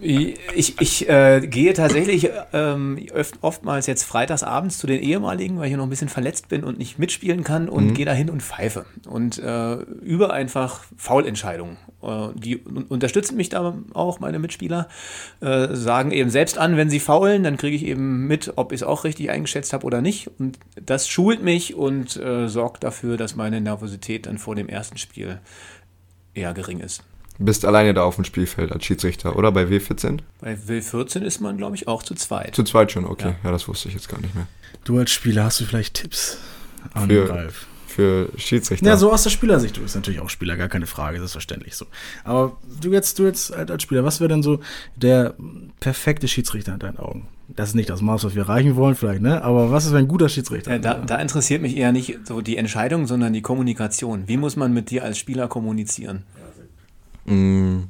ich 0.00 0.80
ich 0.80 1.08
äh, 1.08 1.46
gehe 1.46 1.72
tatsächlich 1.72 2.30
ähm, 2.52 2.98
oftmals 3.40 3.86
jetzt 3.86 4.04
freitags 4.04 4.42
abends 4.42 4.78
zu 4.78 4.86
den 4.86 5.00
ehemaligen, 5.00 5.58
weil 5.58 5.70
ich 5.70 5.76
noch 5.76 5.84
ein 5.84 5.90
bisschen 5.90 6.08
verletzt 6.08 6.48
bin 6.48 6.64
und 6.64 6.78
nicht 6.78 6.98
mitspielen 6.98 7.42
kann 7.44 7.68
und 7.68 7.88
mhm. 7.88 7.94
gehe 7.94 8.06
da 8.06 8.12
hin 8.12 8.30
und 8.30 8.42
pfeife 8.42 8.84
und 9.08 9.38
äh, 9.38 9.74
über 9.74 10.32
einfach 10.32 10.84
Faulentscheidungen. 10.96 11.78
Äh, 12.02 12.28
die 12.34 12.58
unterstützen 12.58 13.36
mich 13.36 13.48
da 13.48 13.74
auch, 13.94 14.20
meine 14.20 14.38
Mitspieler, 14.38 14.88
äh, 15.40 15.68
sagen 15.74 16.10
eben 16.10 16.30
selbst 16.30 16.58
an, 16.58 16.76
wenn 16.76 16.90
sie 16.90 17.00
faulen, 17.00 17.42
dann 17.42 17.56
kriege 17.56 17.76
ich 17.76 17.84
eben 17.84 18.26
mit, 18.26 18.52
ob 18.56 18.72
ich 18.72 18.80
es 18.80 18.86
auch 18.86 19.04
richtig 19.04 19.30
eingeschätzt 19.30 19.72
habe 19.72 19.86
oder 19.86 20.00
nicht. 20.02 20.30
Und 20.38 20.58
das 20.80 21.08
schult 21.08 21.42
mich 21.42 21.74
und 21.74 22.16
äh, 22.16 22.48
sorgt 22.48 22.84
dafür, 22.84 23.16
dass 23.16 23.36
meine 23.36 23.60
Nervosität 23.60 24.26
dann 24.26 24.38
vor 24.38 24.54
dem 24.54 24.68
ersten 24.68 24.98
Spiel 24.98 25.40
eher 26.34 26.54
gering 26.54 26.80
ist 26.80 27.02
bist 27.38 27.64
alleine 27.64 27.94
da 27.94 28.04
auf 28.04 28.16
dem 28.16 28.24
Spielfeld 28.24 28.72
als 28.72 28.84
Schiedsrichter, 28.84 29.36
oder? 29.36 29.52
Bei 29.52 29.64
W14? 29.64 30.20
Bei 30.40 30.54
W14 30.54 31.22
ist 31.22 31.40
man, 31.40 31.56
glaube 31.56 31.76
ich, 31.76 31.88
auch 31.88 32.02
zu 32.02 32.14
zweit. 32.14 32.54
Zu 32.54 32.64
zweit 32.64 32.92
schon, 32.92 33.04
okay. 33.04 33.30
Ja. 33.30 33.36
ja. 33.44 33.50
das 33.50 33.68
wusste 33.68 33.88
ich 33.88 33.94
jetzt 33.94 34.08
gar 34.08 34.20
nicht 34.20 34.34
mehr. 34.34 34.46
Du 34.84 34.98
als 34.98 35.10
Spieler 35.10 35.44
hast 35.44 35.60
du 35.60 35.64
vielleicht 35.64 35.94
Tipps 35.94 36.38
an 36.92 37.08
für, 37.08 37.28
Ralf? 37.28 37.66
Für 37.92 38.30
Schiedsrichter? 38.36 38.86
Ja, 38.86 38.96
so 38.96 39.12
aus 39.12 39.22
der 39.22 39.30
Spielersicht. 39.30 39.76
Du 39.76 39.82
bist 39.82 39.94
natürlich 39.94 40.20
auch 40.20 40.30
Spieler, 40.30 40.56
gar 40.56 40.68
keine 40.68 40.86
Frage, 40.86 41.18
selbstverständlich 41.18 41.74
so. 41.76 41.84
Aber 42.24 42.56
du 42.80 42.90
jetzt, 42.90 43.18
du 43.18 43.24
jetzt 43.24 43.52
als 43.52 43.82
Spieler, 43.82 44.02
was 44.02 44.20
wäre 44.20 44.28
denn 44.28 44.42
so 44.42 44.60
der 44.96 45.34
perfekte 45.78 46.26
Schiedsrichter 46.26 46.72
in 46.72 46.78
deinen 46.78 46.96
Augen? 46.96 47.28
Das 47.48 47.68
ist 47.68 47.74
nicht 47.74 47.90
das 47.90 48.00
Maß, 48.00 48.24
was 48.24 48.34
wir 48.34 48.42
erreichen 48.42 48.76
wollen, 48.76 48.94
vielleicht, 48.94 49.20
ne? 49.20 49.42
Aber 49.44 49.70
was 49.70 49.84
ist 49.84 49.92
ein 49.92 50.08
guter 50.08 50.30
Schiedsrichter? 50.30 50.72
Ja, 50.72 50.78
da, 50.78 50.94
da, 50.94 51.16
interessiert 51.16 51.60
mich 51.60 51.76
eher 51.76 51.92
nicht 51.92 52.20
so 52.24 52.40
die 52.40 52.56
Entscheidung, 52.56 53.06
sondern 53.06 53.34
die 53.34 53.42
Kommunikation. 53.42 54.26
Wie 54.26 54.38
muss 54.38 54.56
man 54.56 54.72
mit 54.72 54.90
dir 54.90 55.04
als 55.04 55.18
Spieler 55.18 55.48
kommunizieren? 55.48 56.22
Mm, 57.26 57.80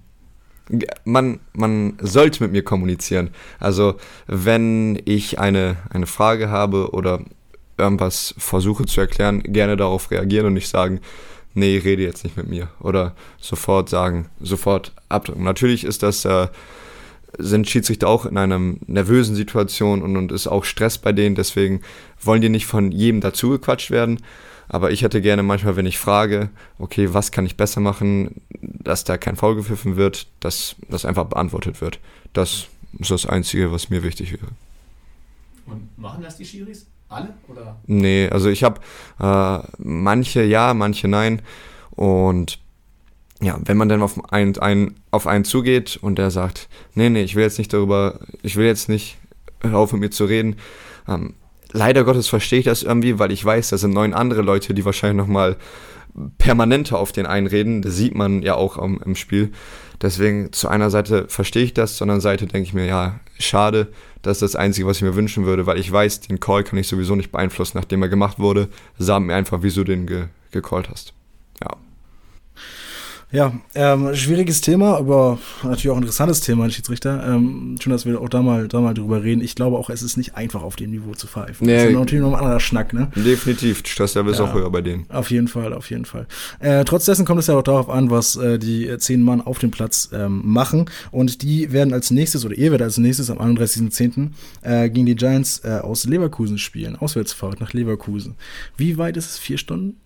man, 1.05 1.38
man 1.53 1.97
sollte 2.00 2.43
mit 2.43 2.50
mir 2.50 2.65
kommunizieren. 2.65 3.31
Also 3.61 3.95
wenn 4.26 5.00
ich 5.05 5.38
eine, 5.38 5.76
eine 5.91 6.07
Frage 6.07 6.50
habe 6.50 6.91
oder 6.91 7.23
irgendwas 7.79 8.35
versuche 8.38 8.87
zu 8.87 9.00
erklären, 9.00 9.43
gerne 9.43 9.76
darauf 9.76 10.11
reagieren 10.11 10.47
und 10.47 10.55
nicht 10.55 10.69
sagen, 10.69 11.00
nee, 11.55 11.79
rede 11.79 12.02
jetzt 12.02 12.25
nicht 12.25 12.37
mit 12.37 12.49
mir. 12.49 12.69
Oder 12.81 13.14
sofort 13.41 13.88
sagen, 13.88 14.29
sofort 14.41 14.93
abdrücken. 15.09 15.45
Natürlich 15.45 15.85
ist 15.85 16.02
das, 16.02 16.25
äh, 16.25 16.49
sind 17.38 17.69
Schiedsrichter 17.69 18.09
auch 18.09 18.26
in 18.26 18.37
einer 18.37 18.59
nervösen 18.87 19.35
Situation 19.35 20.02
und, 20.02 20.17
und 20.17 20.33
ist 20.33 20.47
auch 20.47 20.64
Stress 20.64 20.99
bei 20.99 21.12
denen, 21.12 21.35
deswegen 21.35 21.81
wollen 22.21 22.43
die 22.43 22.49
nicht 22.49 22.67
von 22.67 22.93
jedem 22.93 23.21
dazugequatscht 23.21 23.91
werden. 23.91 24.21
Aber 24.69 24.91
ich 24.91 25.02
hätte 25.02 25.21
gerne 25.21 25.43
manchmal, 25.43 25.76
wenn 25.76 25.87
ich 25.87 25.99
frage, 25.99 26.50
okay, 26.79 27.12
was 27.12 27.31
kann 27.31 27.45
ich 27.45 27.57
besser 27.57 27.81
machen, 27.81 28.41
dass 28.61 29.05
da 29.05 29.19
kein 29.19 29.37
Foul 29.37 29.57
gepfiffen 29.57 29.97
wird, 29.97 30.29
dass 30.41 30.76
das 30.88 31.05
einfach 31.05 31.25
beantwortet 31.26 31.81
wird. 31.81 32.00
Das 32.33 32.67
ist 32.99 33.11
das 33.11 33.26
Einzige, 33.26 33.73
was 33.73 33.91
mir 33.91 34.02
wichtig 34.02 34.33
wäre. 34.33 34.49
Und 35.67 35.99
machen 35.99 36.23
das 36.23 36.37
die 36.37 36.45
Schiris? 36.45 36.87
Alle? 37.12 37.35
Oder? 37.49 37.76
Nee, 37.87 38.28
also 38.31 38.49
ich 38.49 38.64
habe 38.64 38.81
äh, 39.21 39.59
manche 39.78 40.42
ja, 40.42 40.75
manche 40.75 41.09
nein. 41.09 41.42
Und 41.90 42.59
ja, 43.40 43.59
wenn 43.64 43.76
man 43.76 43.88
dann 43.88 44.02
auf 44.02 44.33
einen, 44.33 44.57
einen, 44.59 44.97
auf 45.11 45.26
einen 45.26 45.45
zugeht 45.45 45.99
und 46.00 46.16
der 46.16 46.31
sagt, 46.31 46.69
nee, 46.95 47.11
nee, 47.11 47.23
ich 47.23 47.35
will 47.35 47.42
jetzt 47.42 47.59
nicht 47.59 47.73
darüber, 47.73 48.21
ich 48.42 48.57
will 48.57 48.66
jetzt 48.66 48.88
nicht, 48.88 49.19
auf 49.62 49.92
mit 49.92 50.00
mir 50.00 50.11
zu 50.11 50.25
reden, 50.25 50.57
ähm, 51.09 51.35
leider 51.73 52.04
Gottes 52.04 52.28
verstehe 52.28 52.61
ich 52.61 52.64
das 52.64 52.83
irgendwie, 52.83 53.19
weil 53.19 53.33
ich 53.33 53.45
weiß, 53.45 53.71
da 53.71 53.78
sind 53.78 53.95
neun 53.95 54.14
andere 54.14 54.42
Leute, 54.42 54.75
die 54.75 54.85
wahrscheinlich 54.85 55.19
nochmal 55.19 55.57
permanenter 56.38 56.99
auf 56.99 57.12
den 57.12 57.26
einreden. 57.26 57.83
Das 57.83 57.97
sieht 57.97 58.14
man 58.14 58.42
ja 58.42 58.54
auch 58.54 58.78
im, 58.78 59.00
im 59.04 59.16
Spiel. 59.16 59.52
Deswegen 60.00 60.52
zu 60.52 60.69
einer 60.69 60.90
Seite 60.90 61.26
verstehe 61.28 61.64
ich 61.64 61.75
das, 61.75 61.97
zu 61.97 62.04
einer 62.04 62.21
Seite 62.21 62.47
denke 62.47 62.69
ich 62.69 62.75
mir, 62.75 62.87
ja, 62.87 63.21
schade. 63.38 63.88
Das 64.23 64.37
ist 64.37 64.43
das 64.43 64.57
Einzige, 64.57 64.87
was 64.87 64.99
ich 64.99 65.02
mir 65.02 65.17
wünschen 65.17 65.45
würde, 65.45 65.67
weil 65.67 65.79
ich 65.79 65.91
weiß, 65.91 66.21
den 66.21 66.41
Call 66.41 66.64
kann 66.64 66.79
ich 66.79 66.88
sowieso 66.88 67.17
nicht 67.17 67.33
beeinflussen, 67.33 67.76
nachdem 67.76 68.02
er 68.02 68.09
gemacht 68.09 68.38
wurde. 68.38 68.69
Sag 68.99 69.21
mir 69.21 69.35
einfach, 69.35 69.59
wieso 69.62 69.83
du 69.83 69.93
den 69.93 70.07
ge 70.07 70.26
gecallt 70.52 70.91
hast. 70.91 71.14
Ja. 73.33 73.55
Ähm, 73.75 74.15
schwieriges 74.15 74.61
Thema, 74.61 74.97
aber 74.99 75.39
natürlich 75.62 75.89
auch 75.91 75.97
interessantes 75.97 76.41
Thema, 76.41 76.69
Schiedsrichter. 76.69 77.25
Ähm, 77.27 77.77
schön, 77.81 77.91
dass 77.91 78.05
wir 78.05 78.21
auch 78.21 78.29
da 78.29 78.43
mal, 78.43 78.69
da 78.69 78.81
mal 78.83 78.93
drüber 78.93 79.23
reden. 79.23 79.41
Ich 79.43 79.55
glaube 79.55 79.79
auch, 79.79 79.89
es 79.89 80.03
ist 80.03 80.19
nicht 80.19 80.35
einfach, 80.37 80.62
auf 80.62 80.77
dem 80.77 80.91
Niveau 80.91 81.15
zu 81.15 81.27
pfeifen. 81.27 81.67
Nee. 81.67 81.77
Das 81.77 81.85
ist 81.87 81.93
natürlich 81.95 82.23
noch 82.23 82.33
ein 82.35 82.39
anderer 82.39 82.61
Schnack, 82.61 82.93
ne? 82.93 83.11
Definitiv. 83.17 83.83
Stresslevel 83.87 84.33
ist 84.33 84.39
Ja. 84.39 84.45
auch 84.45 84.55
höher 84.55 84.71
bei 84.71 84.83
denen. 84.83 85.07
Auf 85.09 85.31
jeden 85.31 85.49
Fall, 85.49 85.73
auf 85.73 85.89
jeden 85.91 86.05
Fall. 86.05 86.27
Äh, 86.61 86.85
trotz 86.85 87.07
dessen 87.07 87.25
kommt 87.25 87.41
es 87.41 87.47
ja 87.47 87.57
auch 87.57 87.62
darauf 87.62 87.89
an, 87.89 88.11
was 88.11 88.37
äh, 88.37 88.59
die 88.59 88.87
äh, 88.87 88.99
zehn 88.99 89.23
Mann 89.23 89.41
auf 89.41 89.59
dem 89.59 89.71
Platz 89.71 90.11
ähm, 90.12 90.43
machen. 90.45 90.91
Und 91.11 91.41
die 91.43 91.73
werden 91.73 91.95
als 91.95 92.11
nächstes, 92.11 92.45
oder 92.45 92.55
ihr 92.55 92.71
werdet 92.71 92.85
als 92.85 92.99
nächstes 92.99 93.31
am 93.31 93.39
31.10. 93.39 94.29
Äh, 94.61 94.91
gegen 94.91 95.07
die 95.07 95.17
Giants 95.17 95.62
äh, 95.65 95.79
aus 95.83 96.05
Leverkusen 96.05 96.59
spielen. 96.59 96.97
Auswärtsfahrt 96.97 97.61
nach 97.61 97.73
Leverkusen. 97.73 98.35
Wie 98.77 98.99
weit 98.99 99.17
ist 99.17 99.31
es? 99.31 99.39
Vier 99.39 99.57
Stunden? 99.57 99.97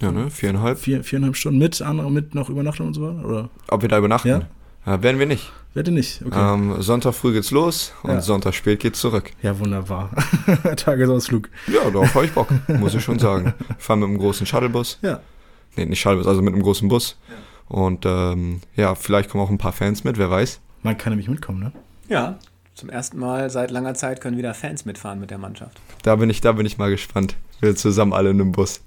Ja, 0.00 0.10
ne? 0.12 0.30
Viereinhalb. 0.30 0.78
Vier, 0.78 1.04
viereinhalb 1.04 1.36
Stunden 1.36 1.58
mit, 1.58 1.80
andere 1.82 2.10
mit 2.10 2.34
noch 2.34 2.48
Übernachtung 2.48 2.86
und 2.88 2.94
so 2.94 3.02
weiter? 3.02 3.24
Oder 3.28 3.50
Ob 3.68 3.82
wir 3.82 3.88
da 3.88 3.98
übernachten? 3.98 4.28
Ja. 4.28 4.40
Ja, 4.86 5.02
werden 5.02 5.18
wir 5.18 5.26
nicht. 5.26 5.52
werdet 5.74 5.92
ihr 5.92 5.94
nicht? 5.96 6.22
Okay. 6.24 6.54
Ähm, 6.54 6.80
Sonntag 6.80 7.12
früh 7.14 7.34
geht's 7.34 7.50
los 7.50 7.92
und 8.02 8.10
Ja. 8.12 8.20
Sonntag 8.22 8.54
spät 8.54 8.80
geht's 8.80 8.98
zurück. 9.00 9.30
Ja, 9.42 9.58
wunderbar. 9.58 10.10
Tagesausflug. 10.76 11.50
Ja, 11.66 11.90
darauf 11.90 12.14
habe 12.14 12.24
ich 12.24 12.32
Bock, 12.32 12.48
muss 12.68 12.94
ich 12.94 13.04
schon 13.04 13.18
sagen. 13.18 13.52
Fahren 13.78 14.00
mit 14.00 14.08
einem 14.08 14.18
großen 14.18 14.46
Shuttlebus. 14.46 14.98
Ja. 15.02 15.20
Nee, 15.76 15.84
nicht 15.84 16.00
Shuttlebus, 16.00 16.26
also 16.26 16.40
mit 16.40 16.54
einem 16.54 16.62
großen 16.62 16.88
Bus. 16.88 17.18
Und 17.68 18.04
ähm, 18.06 18.60
ja, 18.74 18.94
vielleicht 18.94 19.28
kommen 19.30 19.44
auch 19.44 19.50
ein 19.50 19.58
paar 19.58 19.72
Fans 19.72 20.02
mit, 20.02 20.16
wer 20.16 20.30
weiß. 20.30 20.60
Man 20.82 20.96
kann 20.96 21.12
nämlich 21.12 21.28
mitkommen, 21.28 21.60
ne? 21.60 21.72
Ja, 22.08 22.38
zum 22.74 22.88
ersten 22.88 23.18
Mal 23.18 23.50
seit 23.50 23.70
langer 23.70 23.92
Zeit 23.94 24.22
können 24.22 24.38
wieder 24.38 24.54
Fans 24.54 24.86
mitfahren 24.86 25.20
mit 25.20 25.30
der 25.30 25.36
Mannschaft. 25.38 25.78
Da 26.02 26.16
bin 26.16 26.30
ich, 26.30 26.40
da 26.40 26.52
bin 26.52 26.64
ich 26.64 26.78
mal 26.78 26.90
gespannt. 26.90 27.36
Wir 27.60 27.76
zusammen 27.76 28.12
alle 28.12 28.30
in 28.30 28.40
einem 28.40 28.52
Bus. 28.52 28.80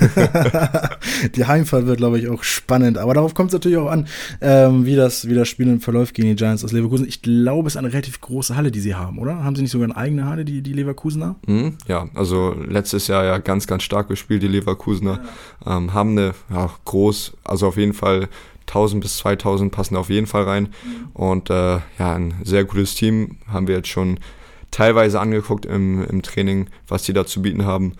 Die 1.36 1.44
Heimfahrt 1.44 1.86
wird, 1.86 1.98
glaube 1.98 2.18
ich, 2.18 2.28
auch 2.28 2.42
spannend. 2.42 2.98
Aber 2.98 3.14
darauf 3.14 3.34
kommt 3.34 3.50
es 3.50 3.54
natürlich 3.54 3.78
auch 3.78 3.90
an, 3.90 4.06
ähm, 4.40 4.86
wie, 4.86 4.96
das, 4.96 5.28
wie 5.28 5.34
das 5.34 5.48
Spiel 5.48 5.66
dann 5.66 5.80
verläuft 5.80 6.14
gegen 6.14 6.28
die 6.28 6.34
Giants 6.34 6.64
aus 6.64 6.72
Leverkusen. 6.72 7.06
Ich 7.06 7.22
glaube, 7.22 7.68
es 7.68 7.74
ist 7.74 7.78
eine 7.78 7.92
relativ 7.92 8.20
große 8.20 8.56
Halle, 8.56 8.70
die 8.70 8.80
sie 8.80 8.94
haben, 8.94 9.18
oder? 9.18 9.44
Haben 9.44 9.56
sie 9.56 9.62
nicht 9.62 9.70
sogar 9.70 9.86
eine 9.86 9.96
eigene 9.96 10.26
Halle, 10.26 10.44
die, 10.44 10.62
die 10.62 10.72
Leverkusener? 10.72 11.36
Mhm, 11.46 11.74
ja, 11.86 12.08
also 12.14 12.54
letztes 12.66 13.06
Jahr 13.06 13.24
ja 13.24 13.38
ganz, 13.38 13.66
ganz 13.66 13.82
stark 13.82 14.08
gespielt, 14.08 14.42
die 14.42 14.48
Leverkusener. 14.48 15.20
Ähm, 15.66 15.92
haben 15.92 16.10
eine, 16.10 16.34
ja, 16.50 16.70
groß, 16.84 17.34
also 17.44 17.68
auf 17.68 17.76
jeden 17.76 17.94
Fall 17.94 18.28
1000 18.68 19.02
bis 19.02 19.18
2000 19.18 19.72
passen 19.72 19.96
auf 19.96 20.10
jeden 20.10 20.26
Fall 20.26 20.44
rein. 20.44 20.68
Und 21.14 21.50
äh, 21.50 21.78
ja, 21.98 22.14
ein 22.14 22.34
sehr 22.44 22.64
gutes 22.64 22.94
Team 22.94 23.36
haben 23.48 23.68
wir 23.68 23.76
jetzt 23.76 23.88
schon 23.88 24.18
teilweise 24.76 25.20
angeguckt 25.20 25.64
im, 25.64 26.04
im 26.04 26.20
Training, 26.20 26.68
was 26.86 27.02
die 27.04 27.14
da 27.14 27.24
zu 27.24 27.40
bieten 27.40 27.64
haben. 27.64 27.94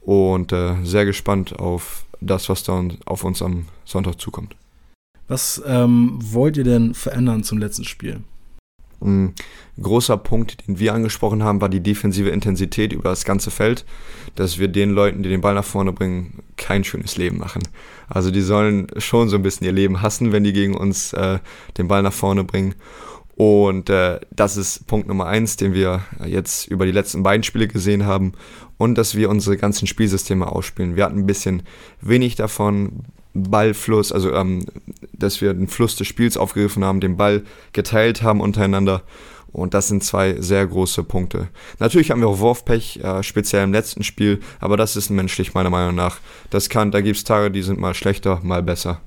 Und 0.00 0.52
äh, 0.52 0.76
sehr 0.84 1.04
gespannt 1.04 1.58
auf 1.58 2.04
das, 2.20 2.48
was 2.48 2.62
da 2.62 2.84
auf 3.04 3.24
uns 3.24 3.42
am 3.42 3.66
Sonntag 3.84 4.20
zukommt. 4.20 4.54
Was 5.26 5.60
ähm, 5.66 6.18
wollt 6.20 6.56
ihr 6.56 6.64
denn 6.64 6.94
verändern 6.94 7.42
zum 7.42 7.58
letzten 7.58 7.84
Spiel? 7.84 8.20
Ein 9.02 9.34
großer 9.80 10.16
Punkt, 10.18 10.68
den 10.68 10.78
wir 10.78 10.94
angesprochen 10.94 11.42
haben, 11.42 11.60
war 11.60 11.68
die 11.68 11.80
defensive 11.80 12.28
Intensität 12.28 12.92
über 12.92 13.08
das 13.08 13.24
ganze 13.24 13.50
Feld, 13.50 13.84
dass 14.36 14.58
wir 14.58 14.68
den 14.68 14.90
Leuten, 14.90 15.22
die 15.22 15.30
den 15.30 15.40
Ball 15.40 15.54
nach 15.54 15.64
vorne 15.64 15.92
bringen, 15.92 16.42
kein 16.56 16.84
schönes 16.84 17.16
Leben 17.16 17.38
machen. 17.38 17.62
Also 18.08 18.30
die 18.30 18.42
sollen 18.42 18.86
schon 18.98 19.28
so 19.28 19.36
ein 19.36 19.42
bisschen 19.42 19.66
ihr 19.66 19.72
Leben 19.72 20.02
hassen, 20.02 20.32
wenn 20.32 20.44
die 20.44 20.52
gegen 20.52 20.76
uns 20.76 21.12
äh, 21.12 21.38
den 21.76 21.88
Ball 21.88 22.02
nach 22.02 22.12
vorne 22.12 22.44
bringen. 22.44 22.74
Und 23.40 23.88
äh, 23.88 24.20
das 24.30 24.58
ist 24.58 24.86
Punkt 24.86 25.08
Nummer 25.08 25.24
eins, 25.24 25.56
den 25.56 25.72
wir 25.72 26.02
jetzt 26.26 26.66
über 26.66 26.84
die 26.84 26.92
letzten 26.92 27.22
beiden 27.22 27.42
Spiele 27.42 27.68
gesehen 27.68 28.04
haben. 28.04 28.32
Und 28.76 28.98
dass 28.98 29.14
wir 29.14 29.30
unsere 29.30 29.56
ganzen 29.56 29.86
Spielsysteme 29.86 30.52
ausspielen. 30.52 30.94
Wir 30.94 31.06
hatten 31.06 31.20
ein 31.20 31.26
bisschen 31.26 31.62
wenig 32.02 32.34
davon. 32.34 33.06
Ballfluss, 33.32 34.12
also 34.12 34.34
ähm, 34.34 34.66
dass 35.14 35.40
wir 35.40 35.54
den 35.54 35.68
Fluss 35.68 35.96
des 35.96 36.06
Spiels 36.06 36.36
aufgegriffen 36.36 36.84
haben, 36.84 37.00
den 37.00 37.16
Ball 37.16 37.44
geteilt 37.72 38.22
haben 38.22 38.42
untereinander. 38.42 39.04
Und 39.52 39.72
das 39.72 39.88
sind 39.88 40.04
zwei 40.04 40.38
sehr 40.38 40.66
große 40.66 41.02
Punkte. 41.04 41.48
Natürlich 41.78 42.10
haben 42.10 42.20
wir 42.20 42.28
auch 42.28 42.40
Wurfpech, 42.40 43.00
äh, 43.02 43.22
speziell 43.22 43.64
im 43.64 43.72
letzten 43.72 44.02
Spiel, 44.02 44.40
aber 44.58 44.76
das 44.76 44.96
ist 44.96 45.08
menschlich 45.08 45.54
meiner 45.54 45.70
Meinung 45.70 45.94
nach. 45.94 46.18
Das 46.50 46.68
kann, 46.68 46.90
da 46.90 47.00
gibt 47.00 47.16
es 47.16 47.24
Tage, 47.24 47.50
die 47.50 47.62
sind 47.62 47.80
mal 47.80 47.94
schlechter, 47.94 48.40
mal 48.42 48.62
besser. 48.62 49.00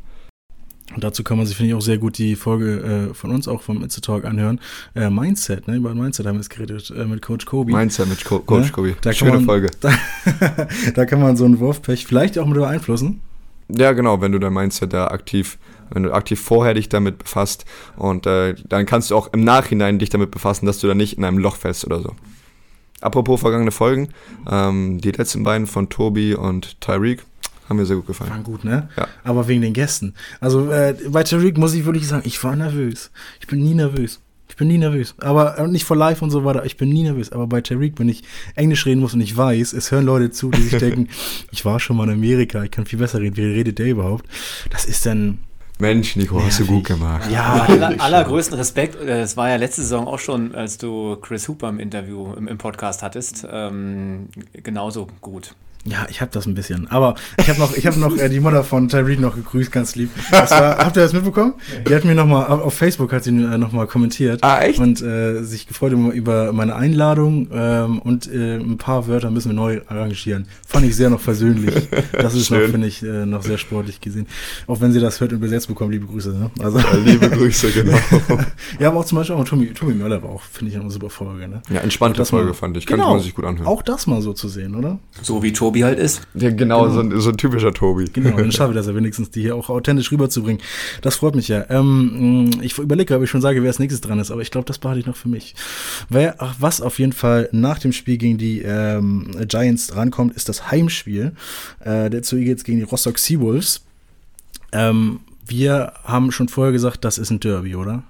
Und 0.96 1.04
dazu 1.04 1.24
kann 1.24 1.38
man 1.38 1.46
sich, 1.48 1.56
finde 1.58 1.70
ich, 1.70 1.76
auch 1.76 1.82
sehr 1.82 1.98
gut 1.98 2.18
die 2.18 2.36
Folge 2.36 3.10
äh, 3.12 3.14
von 3.14 3.32
uns 3.32 3.48
auch 3.48 3.62
vom 3.62 3.84
It's 3.84 3.98
a 3.98 4.02
Talk 4.02 4.26
anhören. 4.26 4.60
Äh, 4.96 5.10
Mindset, 5.10 5.68
ne? 5.68 5.76
Über 5.78 5.94
Mindset 5.96 6.26
haben 6.28 6.36
wir 6.36 6.42
es 6.42 6.50
geredet 6.50 6.92
äh, 6.96 7.06
mit 7.06 7.22
Coach 7.22 7.46
Kobe. 7.46 7.72
Mindset 7.72 8.08
mit 8.10 8.24
Co 8.24 8.40
Coach 8.40 8.66
Ne? 8.68 8.72
Kobi. 8.72 8.90
Da 9.02 9.10
kann 9.10 9.14
Schöne 9.16 9.32
man- 9.34 9.46
Folge. 9.46 9.72
Da, 9.82 10.68
da 10.94 11.06
kann 11.06 11.20
man 11.20 11.36
so 11.36 11.46
einen 11.46 11.60
Wurfpech 11.60 12.06
vielleicht 12.06 12.38
auch 12.38 12.46
mit 12.46 12.58
beeinflussen. 12.58 13.22
Ja, 13.70 13.94
genau, 13.94 14.22
wenn 14.22 14.32
du 14.32 14.40
dein 14.40 14.54
Mindset 14.54 14.94
da 14.94 15.08
aktiv, 15.08 15.58
wenn 15.92 16.04
du 16.04 16.12
aktiv 16.14 16.40
vorher 16.40 16.74
dich 16.74 16.90
damit 16.90 17.18
befasst 17.18 17.66
und 17.96 18.26
äh, 18.28 18.56
dann 18.70 18.86
kannst 18.86 19.10
du 19.12 19.16
auch 19.16 19.32
im 19.34 19.44
Nachhinein 19.44 20.00
dich 20.00 20.10
damit 20.10 20.32
befassen, 20.32 20.66
dass 20.66 20.80
du 20.80 20.88
da 20.88 20.94
nicht 20.94 21.18
in 21.18 21.24
einem 21.24 21.38
Loch 21.38 21.56
fällst 21.56 21.86
oder 21.86 22.02
so. 22.02 22.14
Apropos 23.02 23.40
vergangene 23.42 23.72
Folgen, 23.72 24.10
ähm, 24.50 25.00
die 25.02 25.12
letzten 25.12 25.44
beiden 25.44 25.66
von 25.68 25.90
Tobi 25.90 26.36
und 26.36 26.80
Tyreek 26.82 27.24
haben 27.70 27.78
mir 27.78 27.86
sehr 27.86 27.96
gut 27.96 28.08
gefallen. 28.08 28.30
Waren 28.32 28.44
gut, 28.44 28.64
ne? 28.64 28.90
Ja. 28.98 29.08
Aber 29.24 29.48
wegen 29.48 29.62
den 29.62 29.74
Gästen. 29.74 30.14
Also 30.40 30.70
äh, 30.72 30.96
bei 31.10 31.24
Tariq 31.24 31.58
muss 31.58 31.74
ich 31.74 31.86
wirklich 31.86 32.08
sagen, 32.08 32.24
ich 32.26 32.44
war 32.44 32.56
nervös. 32.56 33.12
Ich 33.40 33.48
bin 33.48 33.64
nie 33.64 33.74
nervös. 33.74 34.20
Ich 34.50 34.58
bin 34.58 34.68
nie 34.68 34.78
nervös. 34.78 35.16
Aber 35.20 35.58
äh, 35.58 35.68
nicht 35.68 35.86
vor 35.86 35.98
live 35.98 36.22
und 36.22 36.30
so 36.30 36.44
weiter. 36.46 36.66
Ich 36.66 36.78
bin 36.78 36.90
nie 36.90 37.04
nervös. 37.04 37.32
Aber 37.32 37.48
bei 37.48 37.62
Tariq, 37.62 37.94
wenn 37.98 38.10
ich 38.10 38.24
Englisch 38.56 38.86
reden 38.86 39.02
muss 39.02 39.14
und 39.14 39.22
ich 39.22 39.36
weiß, 39.36 39.74
es 39.74 39.92
hören 39.92 40.06
Leute 40.06 40.30
zu, 40.32 40.52
die 40.52 40.62
sich 40.62 40.78
denken, 40.80 41.08
ich 41.52 41.66
war 41.66 41.80
schon 41.80 41.98
mal 41.98 42.04
in 42.08 42.14
Amerika, 42.14 42.64
ich 42.64 42.70
kann 42.72 42.86
viel 42.86 43.00
besser 43.00 43.20
reden. 43.20 43.36
Wie 43.38 43.46
redet 43.46 43.80
der 43.80 43.88
überhaupt? 43.88 44.26
Das 44.70 44.86
ist 44.86 45.06
dann. 45.06 45.40
Mensch, 45.80 46.16
Nico, 46.16 46.40
hast 46.44 46.60
du 46.60 46.66
gut 46.68 46.84
gemacht. 46.84 47.32
Ja, 47.32 47.64
Aller, 47.68 48.00
allergrößten 48.00 48.56
Respekt. 48.58 48.96
äh, 49.02 49.22
Es 49.22 49.36
war 49.38 49.50
ja 49.50 49.56
letzte 49.56 49.82
Saison 49.82 50.06
auch 50.08 50.20
schon, 50.20 50.54
als 50.54 50.78
du 50.78 51.16
Chris 51.16 51.48
Hooper 51.48 51.70
im 51.70 51.80
Interview, 51.80 52.32
im, 52.36 52.48
im 52.48 52.60
Podcast 52.60 53.02
hattest, 53.02 53.46
ähm, 53.52 54.28
genauso 54.62 55.08
gut. 55.20 55.56
Ja, 55.86 56.06
ich 56.10 56.22
habe 56.22 56.32
das 56.32 56.46
ein 56.46 56.54
bisschen. 56.54 56.88
Aber 56.90 57.16
ich 57.38 57.50
habe 57.50 57.60
noch, 57.60 57.76
ich 57.76 57.86
habe 57.86 58.00
noch 58.00 58.16
äh, 58.18 58.30
die 58.30 58.40
Mutter 58.40 58.64
von 58.64 58.88
Tyreek 58.88 59.20
noch 59.20 59.36
gegrüßt, 59.36 59.70
ganz 59.70 59.96
lieb. 59.96 60.12
Das 60.32 60.52
war, 60.52 60.78
habt 60.86 60.96
ihr 60.96 61.02
das 61.04 61.12
mitbekommen? 61.12 61.56
Die 61.90 61.94
hat 61.94 62.06
mir 62.06 62.16
noch 62.16 62.26
mal 62.26 62.46
auf 62.46 62.74
Facebook 62.74 63.12
hat 63.12 63.26
sie 63.26 63.32
äh, 63.32 63.58
noch 63.58 63.74
mal 63.74 63.86
kommentiert. 63.86 64.42
Ah, 64.44 64.62
echt? 64.62 64.80
Und 64.80 65.02
äh, 65.02 65.44
sich 65.44 65.68
gefreut 65.68 65.92
über- 65.92 66.54
meine 66.54 66.76
Einladung 66.76 67.50
ähm, 67.54 68.00
und 68.00 68.32
äh, 68.32 68.56
ein 68.56 68.78
paar 68.78 69.08
Wörter 69.08 69.30
müssen 69.30 69.50
wir 69.50 69.56
neu 69.56 69.82
arrangieren. 69.88 70.48
Fand 70.66 70.86
ich 70.86 70.96
sehr 70.96 71.10
noch 71.10 71.20
versöhnlich. 71.20 71.90
Das 72.14 72.34
ist 72.34 72.50
noch, 72.50 72.60
finde 72.62 72.88
ich, 72.88 73.04
äh, 73.04 73.26
noch 73.26 73.44
sehr 73.44 73.58
sportlich 73.58 74.00
gesehen. 74.00 74.28
Auch 74.68 74.80
wenn 74.80 74.94
sie 74.94 75.02
das 75.02 75.20
hört 75.20 75.34
und 75.34 75.42
besetzt 75.42 75.68
bekommen, 75.68 75.92
liebe 75.92 76.06
Grüße. 76.06 76.30
Ne? 76.30 76.50
Also, 76.62 76.78
Ja, 76.80 76.86
liebe 77.04 77.30
Grüße, 77.30 77.72
genau. 77.74 77.98
ja, 78.80 78.88
aber 78.88 79.02
auch 79.02 79.06
zum 79.06 79.18
Beispiel 79.18 79.36
auch 79.36 79.44
Tobi, 79.44 79.74
Tobi 79.74 79.94
Möller 79.96 80.24
war 80.24 80.30
auch, 80.30 80.42
finde 80.44 80.72
ich, 80.72 80.80
eine 80.80 80.90
super 80.90 81.10
Folge. 81.10 81.48
Ne? 81.50 81.62
Ja, 81.70 81.82
entspannte 81.82 82.20
Das 82.20 82.32
mal- 82.32 82.38
Folge 82.40 82.54
fand 82.54 82.78
ich. 82.78 82.86
Könnte 82.86 83.02
Genau. 83.02 83.16
man 83.16 83.22
sich 83.24 83.36
gut 83.36 83.44
anhören. 83.44 83.68
Auch 83.68 83.82
das 83.82 84.08
mal 84.08 84.22
so 84.22 84.32
zu 84.32 84.48
sehen, 84.48 84.76
oder? 84.76 84.98
So 85.22 85.44
wie 85.44 85.52
Tobi 85.52 85.73
halt 85.82 86.00
ist. 86.00 86.22
Ja, 86.34 86.52
genau, 86.52 86.90
So, 86.90 87.00
ein, 87.00 87.20
so 87.20 87.30
ein 87.30 87.38
typischer 87.38 87.74
Tobi. 87.74 88.06
Genau, 88.12 88.38
dann 88.38 88.52
schaffe 88.54 88.72
ich 88.72 88.78
das 88.78 88.88
ja 88.88 88.96
wenigstens, 88.96 89.32
die 89.32 89.42
hier 89.42 89.56
auch 89.56 89.70
authentisch 89.70 90.12
rüberzubringen. 90.12 90.62
Das 91.02 91.16
freut 91.16 91.36
mich 91.36 91.48
ja. 91.48 91.66
Ähm, 91.70 92.50
mh, 92.50 92.64
ich 92.64 92.78
überlege, 92.78 93.16
ob 93.16 93.24
ich 93.24 93.30
schon 93.30 93.42
sage, 93.42 93.62
wer 93.62 93.70
als 93.70 93.80
nächstes 93.80 94.02
dran 94.02 94.20
ist, 94.20 94.32
aber 94.32 94.42
ich 94.42 94.52
glaube, 94.52 94.66
das 94.66 94.78
behalte 94.80 95.00
ich 95.00 95.06
noch 95.06 95.16
für 95.16 95.30
mich. 95.30 95.56
Wer, 96.10 96.36
ach, 96.40 96.56
was 96.60 96.82
auf 96.82 97.00
jeden 97.00 97.14
Fall 97.14 97.50
nach 97.52 97.80
dem 97.80 97.92
Spiel 97.94 98.18
gegen 98.18 98.38
die 98.38 98.62
ähm, 98.62 99.32
Giants 99.48 99.88
drankommt, 99.88 100.36
ist 100.36 100.50
das 100.50 100.72
Heimspiel. 100.72 101.34
Äh, 101.80 102.10
dazu 102.10 102.36
geht's 102.38 102.64
gegen 102.64 102.78
die 102.80 102.84
Rostock 102.84 103.18
Seawolves. 103.18 103.82
Ähm, 104.72 105.20
wir 105.46 105.94
haben 106.04 106.32
schon 106.32 106.48
vorher 106.48 106.72
gesagt, 106.72 107.04
das 107.06 107.18
ist 107.18 107.30
ein 107.30 107.40
Derby, 107.40 107.76
oder? 107.76 108.04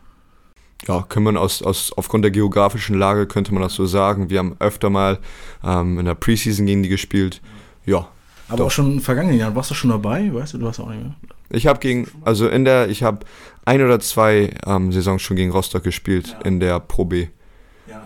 Ja, 0.88 1.06
kann 1.08 1.24
man 1.24 1.38
aus, 1.38 1.62
aus, 1.62 1.94
aufgrund 1.96 2.24
der 2.24 2.32
geografischen 2.32 2.98
Lage 2.98 3.26
könnte 3.28 3.54
man 3.54 3.64
das 3.64 3.74
so 3.74 3.86
sagen. 3.86 4.30
Wir 4.30 4.40
haben 4.40 4.56
öfter 4.60 4.90
mal 4.90 5.20
ähm, 5.64 6.00
in 6.00 6.06
der 6.06 6.16
Preseason 6.16 6.66
gegen 6.66 6.84
die 6.84 6.90
gespielt. 6.90 7.42
Ja. 7.86 8.10
Aber 8.50 8.58
Doch. 8.58 8.66
auch 8.66 8.72
schon 8.72 8.86
in 8.88 8.92
den 8.94 9.02
vergangenen 9.02 9.38
Jahren. 9.38 9.56
Warst 9.56 9.72
du 9.72 9.76
schon 9.76 9.90
dabei? 9.90 10.34
Weißt 10.34 10.54
du, 10.54 10.58
du 10.58 10.66
warst 10.66 10.80
auch 10.80 10.90
nicht 10.90 11.02
mehr. 11.02 11.16
Ich 11.50 11.68
habe 11.68 11.80
gegen, 11.80 12.08
also 12.26 12.50
in 12.50 12.66
der, 12.66 12.90
ich 12.90 13.04
habe 13.04 13.26
ein 13.64 13.82
oder 13.82 14.00
zwei 14.00 14.56
ähm, 14.66 14.92
Saisons 14.92 15.22
schon 15.22 15.38
gegen 15.38 15.52
Rostock 15.52 15.84
gespielt 15.84 16.36
in 16.44 16.60
der 16.60 16.80
Pro 16.80 17.06
B. 17.06 17.28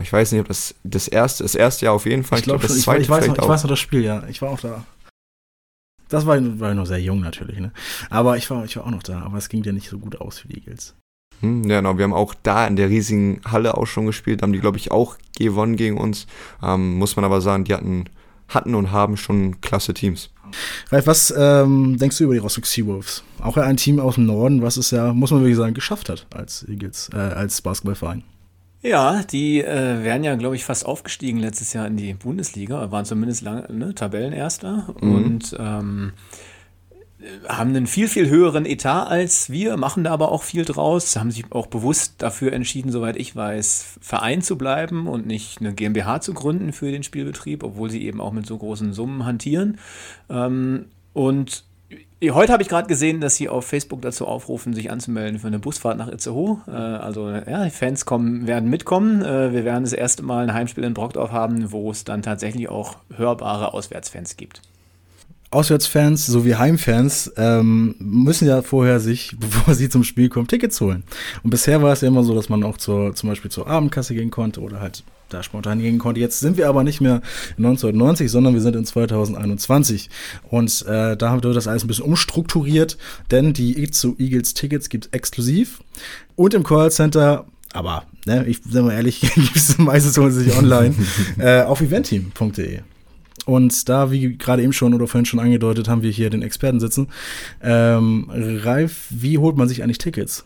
Ich 0.01 0.12
weiß 0.12 0.31
nicht, 0.31 0.41
ob 0.41 0.48
das 0.48 0.75
das 0.84 1.07
erste, 1.07 1.43
das 1.43 1.55
erste 1.55 1.86
Jahr 1.86 1.96
auf 1.96 2.05
jeden 2.05 2.24
Fall. 2.24 2.39
Ich 2.39 2.46
glaube 2.46 2.60
glaub, 2.60 2.67
das 2.67 2.77
ich, 2.77 2.84
zweite 2.84 3.01
ich, 3.01 3.10
weiß 3.10 3.19
noch, 3.19 3.24
vielleicht 3.24 3.38
ich 3.38 3.43
auch. 3.43 3.50
weiß 3.50 3.63
noch 3.63 3.69
das 3.69 3.79
Spiel, 3.79 4.03
ja. 4.03 4.24
Ich 4.27 4.41
war 4.41 4.50
auch 4.50 4.60
da. 4.60 4.86
Das 6.10 6.25
war, 6.25 6.38
war 6.60 6.74
noch 6.74 6.86
sehr 6.86 7.01
jung 7.01 7.22
natürlich, 7.22 7.60
ne? 7.60 7.72
Aber 8.10 8.38
ich 8.38 8.50
war, 8.50 8.63
ich 8.63 8.77
war 8.77 8.86
auch 8.86 8.91
noch 8.91 9.03
da. 9.03 9.22
Aber 9.22 9.38
es 9.38 9.50
ging 9.50 9.63
ja 9.63 9.72
nicht 9.72 9.89
so 9.89 10.00
gut 10.00 10.19
aus 10.22 10.39
für 10.39 10.48
die 10.48 10.57
Eagles. 10.57 10.96
Hm, 11.41 11.63
ja, 11.63 11.77
genau. 11.77 11.98
Wir 11.98 12.03
haben 12.03 12.13
auch 12.13 12.34
da 12.44 12.65
in 12.67 12.75
der 12.75 12.89
riesigen 12.89 13.41
Halle 13.46 13.77
auch 13.77 13.86
schon 13.86 14.06
gespielt. 14.06 14.41
Haben 14.41 14.53
die, 14.53 14.60
glaube 14.60 14.77
ich, 14.77 14.91
auch 14.91 15.17
gewonnen 15.38 15.75
gegen 15.75 15.98
uns. 15.98 16.27
Ähm, 16.63 16.98
muss 16.98 17.15
man 17.15 17.25
aber 17.25 17.41
sagen, 17.41 17.63
die 17.63 17.74
hatten 17.74 18.06
hatten 18.50 18.75
und 18.75 18.91
haben 18.91 19.17
schon 19.17 19.62
klasse 19.62 19.94
Teams. 19.94 20.29
Ralf, 20.89 21.08
was 21.08 21.34
ähm, 21.38 21.98
denkst 21.98 22.17
du 22.17 22.25
über 22.25 22.34
die 22.34 22.39
Rostock 22.39 22.65
Seawolves? 22.65 23.24
Auch 23.41 23.58
ein 23.58 23.77
Team 23.77 24.00
aus 24.00 24.15
dem 24.15 24.25
Norden, 24.25 24.62
was 24.62 24.77
es 24.77 24.91
ja, 24.91 25.13
muss 25.13 25.32
man 25.32 25.41
wirklich 25.41 25.58
sagen, 25.58 25.74
geschafft 25.74 26.10
hat 26.10 26.25
als 26.34 26.65
Eagles, 26.67 27.10
äh, 27.13 27.17
als 27.17 27.62
Basketballverein. 27.62 28.24
Ja, 28.82 29.24
die 29.24 29.62
äh, 29.62 30.03
wären 30.03 30.24
ja, 30.24 30.36
glaube 30.36 30.56
ich, 30.56 30.63
fast 30.63 30.86
aufgestiegen 30.86 31.39
letztes 31.39 31.74
Jahr 31.74 31.88
in 31.88 31.98
die 31.98 32.13
Bundesliga, 32.13 32.91
waren 32.91 33.06
zumindest 33.06 33.41
lange 33.41 33.65
ne, 33.74 33.94
Tabellenerster 33.94 34.96
mhm. 35.01 35.15
und 35.15 35.56
ähm, 35.60 36.13
haben 37.47 37.71
einen 37.71 37.88
viel, 37.88 38.07
viel 38.07 38.29
höheren 38.29 38.65
Etat 38.65 39.07
als 39.07 39.50
wir, 39.50 39.75
machen 39.77 40.03
da 40.03 40.12
aber 40.12 40.31
auch 40.31 40.43
viel 40.43 40.65
draus, 40.65 41.15
haben 41.15 41.31
sich 41.31 41.51
auch 41.51 41.67
bewusst 41.67 42.15
dafür 42.19 42.53
entschieden, 42.53 42.91
soweit 42.91 43.17
ich 43.17 43.36
weiß, 43.36 43.97
Verein 44.01 44.41
zu 44.41 44.57
bleiben 44.57 45.07
und 45.07 45.25
nicht 45.25 45.59
eine 45.59 45.74
GmbH 45.74 46.21
zu 46.21 46.33
gründen 46.33 46.74
für 46.74 46.91
den 46.91 47.03
Spielbetrieb, 47.03 47.63
obwohl 47.63 47.89
sie 47.89 48.05
eben 48.05 48.21
auch 48.21 48.33
mit 48.33 48.45
so 48.45 48.57
großen 48.57 48.93
Summen 48.93 49.25
hantieren. 49.25 49.79
Ähm, 50.29 50.86
und 51.13 51.65
Heute 52.31 52.51
habe 52.51 52.63
ich 52.63 52.69
gerade 52.69 52.88
gesehen, 52.88 53.21
dass 53.21 53.36
sie 53.36 53.47
auf 53.47 53.65
Facebook 53.65 54.01
dazu 54.01 54.25
aufrufen, 54.25 54.74
sich 54.74 54.89
anzumelden 54.89 55.39
für 55.39 55.47
eine 55.47 55.59
Busfahrt 55.59 56.00
nach 56.00 56.07
Itzehoe. 56.07 56.62
Äh, 56.67 56.71
also 56.71 57.29
ja, 57.29 57.63
die 57.63 57.69
Fans 57.69 58.05
kommen, 58.05 58.47
werden 58.47 58.71
mitkommen. 58.71 59.21
Äh, 59.21 59.53
wir 59.53 59.63
werden 59.63 59.83
das 59.83 59.93
erste 59.93 60.24
Mal 60.24 60.43
ein 60.43 60.53
Heimspiel 60.53 60.83
in 60.83 60.95
Brockdorf 60.95 61.31
haben, 61.31 61.71
wo 61.71 61.91
es 61.91 62.05
dann 62.05 62.24
tatsächlich 62.24 62.69
auch 62.69 62.97
hörbare 63.15 63.74
Auswärtsfans 63.74 64.36
gibt. 64.36 64.63
Auswärtsfans 65.50 66.25
sowie 66.25 66.56
Heimfans 66.56 67.32
ähm, 67.38 67.96
müssen 68.00 68.48
ja 68.48 68.62
vorher 68.62 69.00
sich, 69.00 69.36
bevor 69.39 69.74
sie 69.75 69.89
zum 69.89 70.04
Spiel 70.04 70.30
kommen, 70.30 70.48
Tickets 70.48 70.80
holen. 70.82 71.04
Und 71.44 71.50
bisher 71.50 71.82
war 71.82 71.94
es 71.94 72.01
ja 72.01 72.08
immer 72.08 72.24
so, 72.24 72.36
dass 72.36 72.50
man 72.50 72.63
auch 72.63 72.77
zur, 72.77 73.16
zum 73.16 73.30
Beispiel 73.30 73.51
zur 73.51 73.68
Abendkasse 73.68 74.13
gehen 74.13 74.32
konnte 74.32 74.62
oder 74.62 74.80
halt 74.82 75.04
da 75.30 75.44
spontan 75.44 75.80
gehen 75.80 76.00
konnte. 76.00 76.22
Jetzt 76.22 76.39
sind 76.39 76.58
wir 76.58 76.70
aber 76.70 76.84
nicht 76.84 77.01
mehr 77.01 77.22
1990, 77.58 78.32
sondern 78.32 78.54
wir 78.54 78.62
sind 78.62 78.75
in 78.75 78.86
2021. 78.86 80.10
Und 80.50 80.86
äh, 80.88 81.18
da 81.18 81.34
wird 81.34 81.56
das 81.56 81.68
alles 81.68 81.84
ein 81.84 81.88
bisschen 81.88 82.06
umstrukturiert, 82.06 82.98
denn 83.32 83.54
die 83.54 83.84
Itzu 83.84 84.16
Eagles 84.20 84.54
Tickets 84.54 84.89
gibt 84.89 85.08
es 85.08 85.12
exklusiv 85.12 85.82
und 86.36 86.54
im 86.54 86.63
Callcenter 86.63 87.46
aber, 87.74 88.06
ne, 88.25 88.46
ich 88.48 88.62
sag 88.68 88.86
mal 88.86 88.94
ehrlich, 88.94 89.20
gibt 89.36 89.56
es 89.56 89.77
meistens 89.77 90.18
holen 90.18 90.32
sie 90.32 90.46
sich 90.46 90.58
online 90.58 90.96
äh, 91.38 91.62
auf 91.63 91.82
eventteam.de. 91.82 92.80
Und 93.48 93.88
da, 93.88 94.12
wie 94.12 94.38
gerade 94.38 94.62
eben 94.62 94.74
schon 94.74 94.94
oder 94.94 95.08
vorhin 95.08 95.25
schon 95.25 95.39
angedeutet, 95.39 95.88
haben 95.88 96.04
wir 96.04 96.12
hier 96.12 96.30
den 96.30 96.42
Experten 96.42 96.82
sitzen. 96.82 97.08
Ähm, 97.63 98.30
Ralf, 98.30 99.08
wie 99.10 99.38
holt 99.38 99.56
man 99.56 99.70
sich 99.70 99.84
eigentlich 99.84 100.00
Tickets? 100.00 100.44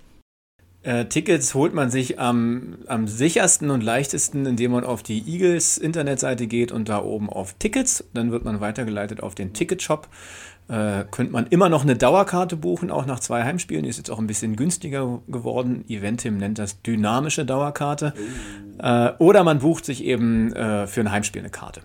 Äh, 0.84 1.06
Tickets 1.06 1.56
holt 1.56 1.74
man 1.74 1.90
sich 1.90 2.20
am, 2.20 2.78
am 2.86 3.08
sichersten 3.08 3.72
und 3.72 3.82
leichtesten, 3.82 4.46
indem 4.46 4.72
man 4.72 4.84
auf 4.84 5.02
die 5.02 5.28
Eagles 5.28 5.80
Internetseite 5.80 6.46
geht 6.46 6.72
und 6.72 6.90
da 6.90 7.02
oben 7.02 7.28
auf 7.28 7.56
Tickets. 7.58 8.04
Dann 8.14 8.32
wird 8.32 8.46
man 8.46 8.62
weitergeleitet 8.62 9.24
auf 9.24 9.34
den 9.34 9.54
Ticketshop. 9.54 10.08
Äh, 10.68 11.04
könnte 11.10 11.34
man 11.34 11.48
immer 11.48 11.70
noch 11.70 11.82
eine 11.82 11.96
Dauerkarte 11.96 12.56
buchen, 12.56 12.92
auch 12.92 13.08
nach 13.08 13.20
zwei 13.20 13.44
Heimspielen. 13.44 13.84
Ist 13.84 13.98
jetzt 13.98 14.12
auch 14.12 14.20
ein 14.20 14.28
bisschen 14.28 14.56
günstiger 14.56 15.22
geworden. 15.28 15.86
Eventim 15.88 16.38
nennt 16.38 16.60
das 16.60 16.84
dynamische 16.84 17.46
Dauerkarte. 17.46 18.14
Äh, 18.78 19.10
oder 19.18 19.44
man 19.44 19.58
bucht 19.58 19.86
sich 19.86 20.04
eben 20.04 20.54
äh, 20.54 20.86
für 20.86 21.02
ein 21.02 21.12
Heimspiel 21.12 21.42
eine 21.42 21.50
Karte. 21.50 21.82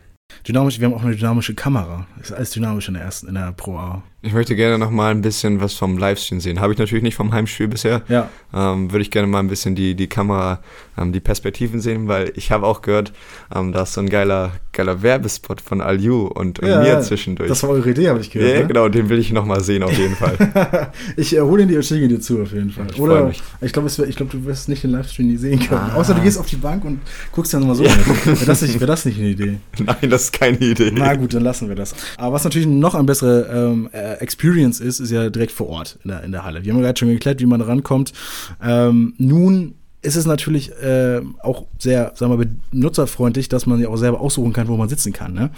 Dynamisch, 0.46 0.78
wir 0.78 0.86
haben 0.86 0.94
auch 0.94 1.02
eine 1.02 1.16
dynamische 1.16 1.54
Kamera. 1.54 2.06
Ist 2.20 2.32
alles 2.32 2.50
dynamisch 2.50 2.88
in 2.88 2.94
der 2.94 3.02
ersten, 3.02 3.28
in 3.28 3.34
der 3.34 3.52
Pro 3.52 3.78
A. 3.78 4.02
Ich 4.26 4.32
möchte 4.32 4.56
gerne 4.56 4.76
noch 4.76 4.90
mal 4.90 5.12
ein 5.12 5.22
bisschen 5.22 5.60
was 5.60 5.74
vom 5.74 5.98
Livestream 5.98 6.40
sehen. 6.40 6.60
Habe 6.60 6.72
ich 6.72 6.80
natürlich 6.80 7.04
nicht 7.04 7.14
vom 7.14 7.32
Heimspiel 7.32 7.68
bisher. 7.68 8.02
Ja. 8.08 8.28
Ähm, 8.52 8.90
Würde 8.90 9.02
ich 9.02 9.12
gerne 9.12 9.28
mal 9.28 9.38
ein 9.38 9.46
bisschen 9.46 9.76
die, 9.76 9.94
die 9.94 10.08
Kamera, 10.08 10.60
ähm, 10.98 11.12
die 11.12 11.20
Perspektiven 11.20 11.80
sehen, 11.80 12.08
weil 12.08 12.32
ich 12.34 12.50
habe 12.50 12.66
auch 12.66 12.82
gehört, 12.82 13.12
ähm, 13.54 13.72
da 13.72 13.82
ist 13.82 13.92
so 13.92 14.00
ein 14.00 14.08
geiler, 14.08 14.50
geiler 14.72 15.02
Werbespot 15.02 15.60
von 15.60 15.80
Aliu 15.80 16.26
und, 16.26 16.58
und 16.58 16.68
ja, 16.68 16.80
mir 16.80 17.00
zwischendurch. 17.02 17.48
Das 17.48 17.62
war 17.62 17.70
eure 17.70 17.90
Idee, 17.90 18.08
habe 18.08 18.18
ich 18.18 18.30
gehört. 18.32 18.52
Ja, 18.52 18.60
ne? 18.62 18.66
genau, 18.66 18.88
den 18.88 19.08
will 19.08 19.20
ich 19.20 19.32
noch 19.32 19.44
mal 19.44 19.60
sehen, 19.60 19.84
auf 19.84 19.96
jeden 19.96 20.16
Fall. 20.16 20.90
ich 21.16 21.36
äh, 21.36 21.40
hole 21.40 21.62
ihn 21.62 21.68
dir 21.68 21.76
und 21.76 21.84
schicke 21.84 22.08
dir 22.08 22.18
zu, 22.20 22.42
auf 22.42 22.52
jeden 22.52 22.70
Fall. 22.70 22.86
Ich 22.92 23.00
Oder 23.00 23.30
ich 23.60 23.72
glaube, 23.72 23.88
glaub, 23.90 24.30
du 24.30 24.44
wirst 24.44 24.68
nicht 24.68 24.82
den 24.82 24.90
Livestream 24.90 25.28
nie 25.28 25.36
sehen 25.36 25.60
können. 25.60 25.82
Ah. 25.92 25.94
Außer 25.94 26.14
du 26.14 26.20
gehst 26.20 26.38
auf 26.38 26.46
die 26.46 26.56
Bank 26.56 26.84
und 26.84 26.98
guckst 27.30 27.54
dann 27.54 27.64
mal 27.64 27.76
so. 27.76 27.84
Ja. 27.84 27.94
Wäre 28.24 28.44
das, 28.44 28.62
nicht- 28.62 28.80
wär 28.80 28.86
das 28.88 29.04
nicht 29.04 29.18
eine 29.20 29.28
Idee? 29.28 29.58
Nein, 29.78 30.10
das 30.10 30.24
ist 30.24 30.32
keine 30.32 30.58
Idee. 30.58 30.90
Na 30.92 31.14
gut, 31.14 31.32
dann 31.32 31.44
lassen 31.44 31.68
wir 31.68 31.76
das. 31.76 31.94
Aber 32.16 32.34
was 32.34 32.42
natürlich 32.42 32.66
noch 32.66 32.96
eine 32.96 33.04
bessere 33.04 33.46
ähm, 33.52 33.88
äh, 33.92 34.15
Experience 34.20 34.80
ist, 34.80 35.00
ist 35.00 35.10
ja 35.10 35.30
direkt 35.30 35.52
vor 35.52 35.68
Ort 35.68 35.98
in 36.04 36.10
der, 36.10 36.22
in 36.22 36.32
der 36.32 36.44
Halle. 36.44 36.64
Wir 36.64 36.72
haben 36.72 36.80
gerade 36.80 36.98
schon 36.98 37.08
geklärt, 37.08 37.40
wie 37.40 37.46
man 37.46 37.60
rankommt. 37.60 38.12
Ähm, 38.62 39.14
nun 39.18 39.74
ist 40.02 40.16
es 40.16 40.26
natürlich 40.26 40.70
äh, 40.82 41.20
auch 41.42 41.66
sehr, 41.78 42.12
sagen 42.14 42.32
wir 42.32 42.38
mal, 42.38 42.50
benutzerfreundlich, 42.70 43.48
dass 43.48 43.66
man 43.66 43.80
ja 43.80 43.88
auch 43.88 43.96
selber 43.96 44.20
aussuchen 44.20 44.52
kann, 44.52 44.68
wo 44.68 44.76
man 44.76 44.88
sitzen 44.88 45.12
kann. 45.12 45.34
Ne? 45.34 45.50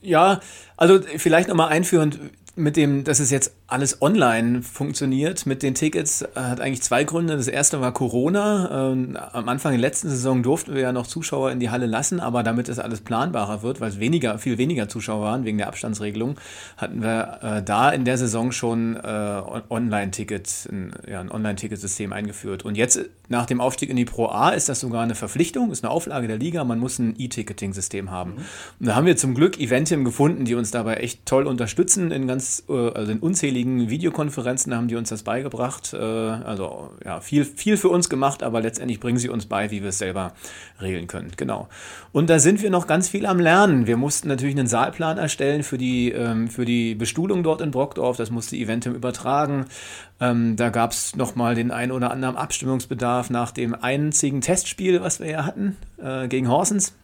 Ja, 0.00 0.40
also 0.76 1.00
vielleicht 1.16 1.48
nochmal 1.48 1.68
einführend 1.68 2.18
mit 2.58 2.76
dem, 2.76 3.04
dass 3.04 3.20
es 3.20 3.30
jetzt 3.30 3.54
alles 3.66 4.02
online 4.02 4.62
funktioniert 4.62 5.46
mit 5.46 5.62
den 5.62 5.74
Tickets, 5.74 6.22
äh, 6.22 6.28
hat 6.34 6.60
eigentlich 6.60 6.82
zwei 6.82 7.04
Gründe. 7.04 7.36
Das 7.36 7.48
erste 7.48 7.80
war 7.80 7.92
Corona. 7.92 8.92
Ähm, 8.92 9.16
am 9.32 9.48
Anfang 9.48 9.72
der 9.72 9.80
letzten 9.80 10.08
Saison 10.08 10.42
durften 10.42 10.74
wir 10.74 10.82
ja 10.82 10.92
noch 10.92 11.06
Zuschauer 11.06 11.50
in 11.50 11.60
die 11.60 11.70
Halle 11.70 11.86
lassen, 11.86 12.20
aber 12.20 12.42
damit 12.42 12.68
es 12.68 12.78
alles 12.78 13.00
planbarer 13.00 13.62
wird, 13.62 13.80
weil 13.80 13.90
es 13.90 14.00
weniger, 14.00 14.38
viel 14.38 14.58
weniger 14.58 14.88
Zuschauer 14.88 15.22
waren 15.22 15.44
wegen 15.44 15.58
der 15.58 15.68
Abstandsregelung, 15.68 16.36
hatten 16.76 17.02
wir 17.02 17.38
äh, 17.42 17.62
da 17.62 17.90
in 17.90 18.04
der 18.04 18.18
Saison 18.18 18.52
schon 18.52 18.96
äh, 18.96 19.00
On- 19.00 19.62
Online-Tickets, 19.68 20.66
ein, 20.66 20.92
ja, 21.08 21.20
ein 21.20 21.30
Online-Ticketsystem 21.30 22.12
eingeführt. 22.12 22.64
Und 22.64 22.76
jetzt 22.76 23.00
nach 23.28 23.46
dem 23.46 23.60
Aufstieg 23.60 23.90
in 23.90 23.96
die 23.96 24.04
Pro 24.04 24.26
A 24.26 24.50
ist 24.50 24.68
das 24.68 24.80
sogar 24.80 25.02
eine 25.02 25.14
Verpflichtung, 25.14 25.70
ist 25.70 25.84
eine 25.84 25.90
Auflage 25.90 26.26
der 26.26 26.38
Liga. 26.38 26.64
Man 26.64 26.78
muss 26.78 26.98
ein 26.98 27.14
E-Ticketing-System 27.18 28.10
haben. 28.10 28.32
Und 28.80 28.86
da 28.86 28.96
haben 28.96 29.06
wir 29.06 29.16
zum 29.16 29.34
Glück 29.34 29.60
Eventim 29.60 30.04
gefunden, 30.04 30.44
die 30.44 30.54
uns 30.54 30.70
dabei 30.70 30.94
echt 30.94 31.26
toll 31.26 31.46
unterstützen 31.46 32.10
in 32.10 32.26
ganz, 32.26 32.47
äh, 32.68 32.90
also 32.90 33.12
in 33.12 33.18
unzähligen 33.20 33.88
Videokonferenzen 33.90 34.74
haben 34.74 34.88
die 34.88 34.96
uns 34.96 35.08
das 35.08 35.22
beigebracht. 35.22 35.92
Äh, 35.92 35.96
also 35.98 36.90
ja, 37.04 37.20
viel, 37.20 37.44
viel 37.44 37.76
für 37.76 37.88
uns 37.88 38.08
gemacht, 38.08 38.42
aber 38.42 38.60
letztendlich 38.60 39.00
bringen 39.00 39.18
sie 39.18 39.28
uns 39.28 39.46
bei, 39.46 39.70
wie 39.70 39.82
wir 39.82 39.90
es 39.90 39.98
selber 39.98 40.32
regeln 40.80 41.06
können. 41.06 41.32
Genau. 41.36 41.68
Und 42.12 42.30
da 42.30 42.38
sind 42.38 42.62
wir 42.62 42.70
noch 42.70 42.86
ganz 42.86 43.08
viel 43.08 43.26
am 43.26 43.38
Lernen. 43.38 43.86
Wir 43.86 43.96
mussten 43.96 44.28
natürlich 44.28 44.56
einen 44.56 44.66
Saalplan 44.66 45.18
erstellen 45.18 45.62
für 45.62 45.78
die, 45.78 46.10
ähm, 46.12 46.48
für 46.48 46.64
die 46.64 46.94
Bestuhlung 46.94 47.42
dort 47.42 47.60
in 47.60 47.70
Brockdorf. 47.70 48.16
Das 48.16 48.30
musste 48.30 48.56
Eventim 48.56 48.94
übertragen. 48.94 49.66
Ähm, 50.20 50.56
da 50.56 50.70
gab 50.70 50.92
es 50.92 51.16
nochmal 51.16 51.54
den 51.54 51.70
einen 51.70 51.92
oder 51.92 52.10
anderen 52.10 52.36
Abstimmungsbedarf 52.36 53.30
nach 53.30 53.50
dem 53.50 53.74
einzigen 53.74 54.40
Testspiel, 54.40 55.00
was 55.00 55.20
wir 55.20 55.30
ja 55.30 55.44
hatten, 55.44 55.76
äh, 56.02 56.28
gegen 56.28 56.48
Horsens. 56.48 56.94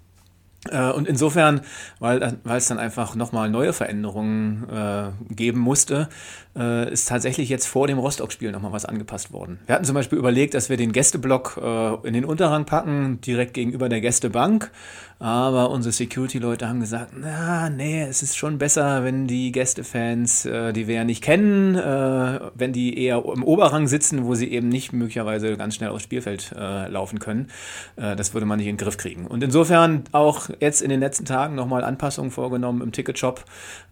Äh, 0.70 0.90
Und 0.90 1.06
insofern, 1.08 1.60
weil, 1.98 2.38
weil 2.44 2.56
es 2.56 2.66
dann 2.66 2.78
einfach 2.78 3.14
nochmal 3.14 3.50
neue 3.50 3.72
Veränderungen 3.72 4.66
äh, 4.70 5.34
geben 5.34 5.60
musste, 5.60 6.08
äh, 6.56 6.90
ist 6.92 7.08
tatsächlich 7.08 7.48
jetzt 7.48 7.66
vor 7.66 7.86
dem 7.86 7.98
Rostock-Spiel 7.98 8.52
nochmal 8.52 8.72
was 8.72 8.84
angepasst 8.84 9.32
worden. 9.32 9.58
Wir 9.66 9.74
hatten 9.74 9.84
zum 9.84 9.94
Beispiel 9.94 10.18
überlegt, 10.18 10.54
dass 10.54 10.70
wir 10.70 10.76
den 10.76 10.92
Gästeblock 10.92 11.60
äh, 11.62 12.06
in 12.06 12.14
den 12.14 12.24
Unterrang 12.24 12.64
packen, 12.64 13.20
direkt 13.20 13.54
gegenüber 13.54 13.88
der 13.88 14.00
Gästebank. 14.00 14.70
Aber 15.18 15.70
unsere 15.70 15.92
Security-Leute 15.92 16.68
haben 16.68 16.80
gesagt, 16.80 17.12
na, 17.16 17.70
nee, 17.70 18.02
es 18.02 18.22
ist 18.22 18.36
schon 18.36 18.58
besser, 18.58 19.04
wenn 19.04 19.26
die 19.26 19.52
Gästefans, 19.52 20.44
äh, 20.44 20.72
die 20.72 20.86
wir 20.86 20.96
ja 20.96 21.04
nicht 21.04 21.22
kennen, 21.22 21.76
äh, 21.76 22.40
wenn 22.54 22.72
die 22.72 22.98
eher 22.98 23.24
im 23.24 23.44
Oberrang 23.44 23.86
sitzen, 23.86 24.24
wo 24.24 24.34
sie 24.34 24.50
eben 24.50 24.68
nicht 24.68 24.92
möglicherweise 24.92 25.56
ganz 25.56 25.76
schnell 25.76 25.90
aufs 25.90 26.04
Spielfeld 26.04 26.52
äh, 26.56 26.88
laufen 26.88 27.20
können. 27.20 27.48
Äh, 27.96 28.16
das 28.16 28.34
würde 28.34 28.46
man 28.46 28.58
nicht 28.58 28.68
in 28.68 28.76
den 28.76 28.84
Griff 28.84 28.96
kriegen. 28.96 29.26
Und 29.26 29.42
insofern 29.42 30.04
auch 30.12 30.50
jetzt 30.60 30.82
in 30.82 30.90
den 30.90 31.00
letzten 31.00 31.24
Tagen 31.24 31.54
nochmal 31.54 31.84
Anpassungen 31.84 32.30
vorgenommen 32.30 32.82
im 32.82 32.92
Ticketshop. 32.92 33.44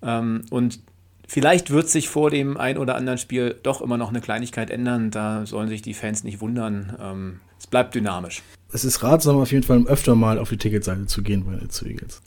Ähm, 0.02 0.42
und 0.50 0.80
vielleicht 1.26 1.70
wird 1.70 1.88
sich 1.88 2.08
vor 2.08 2.30
dem 2.30 2.56
ein 2.56 2.78
oder 2.78 2.94
anderen 2.94 3.18
Spiel 3.18 3.58
doch 3.62 3.80
immer 3.80 3.96
noch 3.96 4.10
eine 4.10 4.20
Kleinigkeit 4.20 4.70
ändern. 4.70 5.10
Da 5.10 5.46
sollen 5.46 5.68
sich 5.68 5.82
die 5.82 5.94
Fans 5.94 6.24
nicht 6.24 6.40
wundern. 6.40 6.96
Ähm, 7.00 7.40
es 7.58 7.66
bleibt 7.66 7.94
dynamisch. 7.94 8.42
Es 8.72 8.84
ist 8.84 9.02
ratsam, 9.02 9.36
auf 9.36 9.52
jeden 9.52 9.64
Fall 9.64 9.84
öfter 9.86 10.14
mal 10.14 10.38
auf 10.38 10.48
die 10.48 10.56
Ticketseite 10.56 11.06
zu 11.06 11.22
gehen 11.22 11.44
bei 11.44 11.66
zu 11.66 11.86
Eagles. 11.86 12.22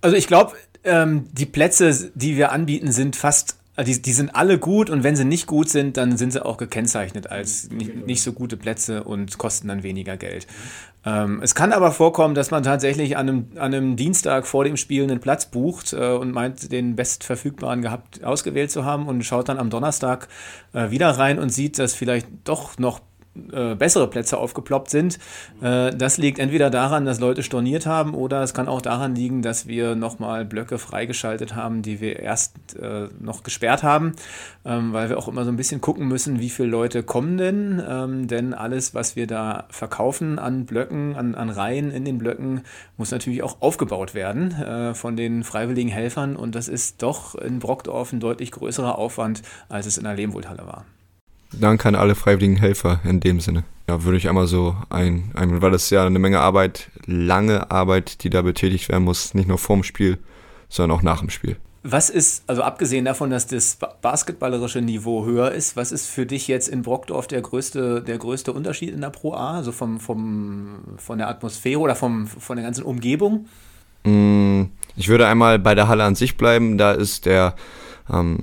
Also 0.00 0.16
ich 0.16 0.26
glaube, 0.26 0.52
ähm, 0.84 1.28
die 1.32 1.46
Plätze, 1.46 2.12
die 2.14 2.36
wir 2.36 2.52
anbieten, 2.52 2.92
sind 2.92 3.16
fast, 3.16 3.56
äh, 3.76 3.84
die, 3.84 4.00
die 4.00 4.12
sind 4.12 4.34
alle 4.34 4.58
gut 4.58 4.90
und 4.90 5.02
wenn 5.02 5.16
sie 5.16 5.24
nicht 5.24 5.46
gut 5.46 5.68
sind, 5.68 5.96
dann 5.96 6.16
sind 6.16 6.32
sie 6.32 6.44
auch 6.44 6.56
gekennzeichnet 6.56 7.30
als 7.30 7.70
nicht, 7.70 8.06
nicht 8.06 8.22
so 8.22 8.32
gute 8.32 8.56
Plätze 8.56 9.04
und 9.04 9.38
kosten 9.38 9.68
dann 9.68 9.82
weniger 9.82 10.16
Geld. 10.16 10.46
Ähm, 11.06 11.40
es 11.42 11.54
kann 11.54 11.72
aber 11.72 11.92
vorkommen, 11.92 12.34
dass 12.34 12.50
man 12.50 12.62
tatsächlich 12.62 13.16
an 13.16 13.28
einem, 13.28 13.46
an 13.56 13.74
einem 13.74 13.96
Dienstag 13.96 14.46
vor 14.46 14.64
dem 14.64 14.76
Spiel 14.76 15.02
einen 15.02 15.20
Platz 15.20 15.46
bucht 15.46 15.92
äh, 15.92 16.12
und 16.12 16.32
meint, 16.32 16.72
den 16.72 16.96
bestverfügbaren 16.96 17.82
gehabt 17.82 18.24
ausgewählt 18.24 18.70
zu 18.70 18.84
haben 18.84 19.06
und 19.06 19.22
schaut 19.24 19.48
dann 19.48 19.58
am 19.58 19.68
Donnerstag 19.68 20.28
äh, 20.72 20.90
wieder 20.90 21.10
rein 21.10 21.38
und 21.38 21.50
sieht, 21.50 21.78
dass 21.78 21.94
vielleicht 21.94 22.26
doch 22.44 22.78
noch 22.78 23.00
äh, 23.52 23.74
bessere 23.74 24.08
Plätze 24.08 24.38
aufgeploppt 24.38 24.90
sind. 24.90 25.18
Äh, 25.60 25.90
das 25.94 26.18
liegt 26.18 26.38
entweder 26.38 26.70
daran, 26.70 27.04
dass 27.04 27.20
Leute 27.20 27.42
storniert 27.42 27.86
haben 27.86 28.14
oder 28.14 28.42
es 28.42 28.54
kann 28.54 28.68
auch 28.68 28.80
daran 28.80 29.14
liegen, 29.14 29.42
dass 29.42 29.66
wir 29.66 29.94
nochmal 29.94 30.44
Blöcke 30.44 30.78
freigeschaltet 30.78 31.54
haben, 31.54 31.82
die 31.82 32.00
wir 32.00 32.20
erst 32.20 32.76
äh, 32.76 33.08
noch 33.20 33.42
gesperrt 33.42 33.82
haben, 33.82 34.12
ähm, 34.64 34.92
weil 34.92 35.08
wir 35.08 35.18
auch 35.18 35.28
immer 35.28 35.44
so 35.44 35.50
ein 35.50 35.56
bisschen 35.56 35.80
gucken 35.80 36.06
müssen, 36.06 36.40
wie 36.40 36.50
viele 36.50 36.68
Leute 36.68 37.02
kommen 37.02 37.36
denn. 37.36 37.82
Ähm, 37.86 38.28
denn 38.28 38.54
alles, 38.54 38.94
was 38.94 39.16
wir 39.16 39.26
da 39.26 39.66
verkaufen 39.68 40.38
an 40.38 40.64
Blöcken, 40.64 41.16
an, 41.16 41.34
an 41.34 41.50
Reihen 41.50 41.90
in 41.90 42.04
den 42.04 42.18
Blöcken, 42.18 42.62
muss 42.96 43.10
natürlich 43.10 43.42
auch 43.42 43.60
aufgebaut 43.60 44.14
werden 44.14 44.52
äh, 44.52 44.94
von 44.94 45.16
den 45.16 45.44
freiwilligen 45.44 45.90
Helfern 45.90 46.36
und 46.36 46.54
das 46.54 46.68
ist 46.68 47.02
doch 47.02 47.34
in 47.34 47.58
Brockdorf 47.58 48.12
ein 48.12 48.20
deutlich 48.20 48.52
größerer 48.52 48.98
Aufwand, 48.98 49.42
als 49.68 49.86
es 49.86 49.98
in 49.98 50.04
der 50.04 50.14
Lehmwohlhalle 50.14 50.66
war. 50.66 50.84
Danke 51.60 51.88
an 51.88 51.94
alle 51.94 52.14
freiwilligen 52.14 52.56
Helfer 52.56 53.00
in 53.04 53.20
dem 53.20 53.40
Sinne. 53.40 53.64
Ja, 53.88 54.02
würde 54.02 54.16
ich 54.16 54.28
einmal 54.28 54.46
so 54.46 54.76
ein, 54.88 55.30
ein, 55.34 55.60
weil 55.60 55.70
das 55.70 55.90
ja 55.90 56.06
eine 56.06 56.18
Menge 56.18 56.40
Arbeit, 56.40 56.90
lange 57.06 57.70
Arbeit, 57.70 58.24
die 58.24 58.30
da 58.30 58.42
betätigt 58.42 58.88
werden 58.88 59.04
muss, 59.04 59.34
nicht 59.34 59.48
nur 59.48 59.58
vorm 59.58 59.82
Spiel, 59.82 60.18
sondern 60.68 60.98
auch 60.98 61.02
nach 61.02 61.20
dem 61.20 61.30
Spiel. 61.30 61.56
Was 61.86 62.08
ist, 62.08 62.44
also 62.46 62.62
abgesehen 62.62 63.04
davon, 63.04 63.28
dass 63.28 63.46
das 63.46 63.76
basketballerische 64.00 64.80
Niveau 64.80 65.26
höher 65.26 65.52
ist, 65.52 65.76
was 65.76 65.92
ist 65.92 66.06
für 66.06 66.24
dich 66.24 66.48
jetzt 66.48 66.66
in 66.66 66.80
Brockdorf 66.80 67.26
der 67.26 67.42
größte, 67.42 68.00
der 68.00 68.16
größte 68.16 68.54
Unterschied 68.54 68.94
in 68.94 69.02
der 69.02 69.10
Pro 69.10 69.34
A, 69.34 69.58
also 69.58 69.70
vom, 69.70 70.00
vom, 70.00 70.78
von 70.96 71.18
der 71.18 71.28
Atmosphäre 71.28 71.78
oder 71.78 71.94
vom, 71.94 72.26
von 72.26 72.56
der 72.56 72.64
ganzen 72.64 72.84
Umgebung? 72.84 73.48
Mm, 74.04 74.62
ich 74.96 75.08
würde 75.08 75.26
einmal 75.26 75.58
bei 75.58 75.74
der 75.74 75.86
Halle 75.86 76.04
an 76.04 76.14
sich 76.14 76.38
bleiben, 76.38 76.78
da 76.78 76.92
ist 76.92 77.26
der, 77.26 77.54
ähm, 78.10 78.38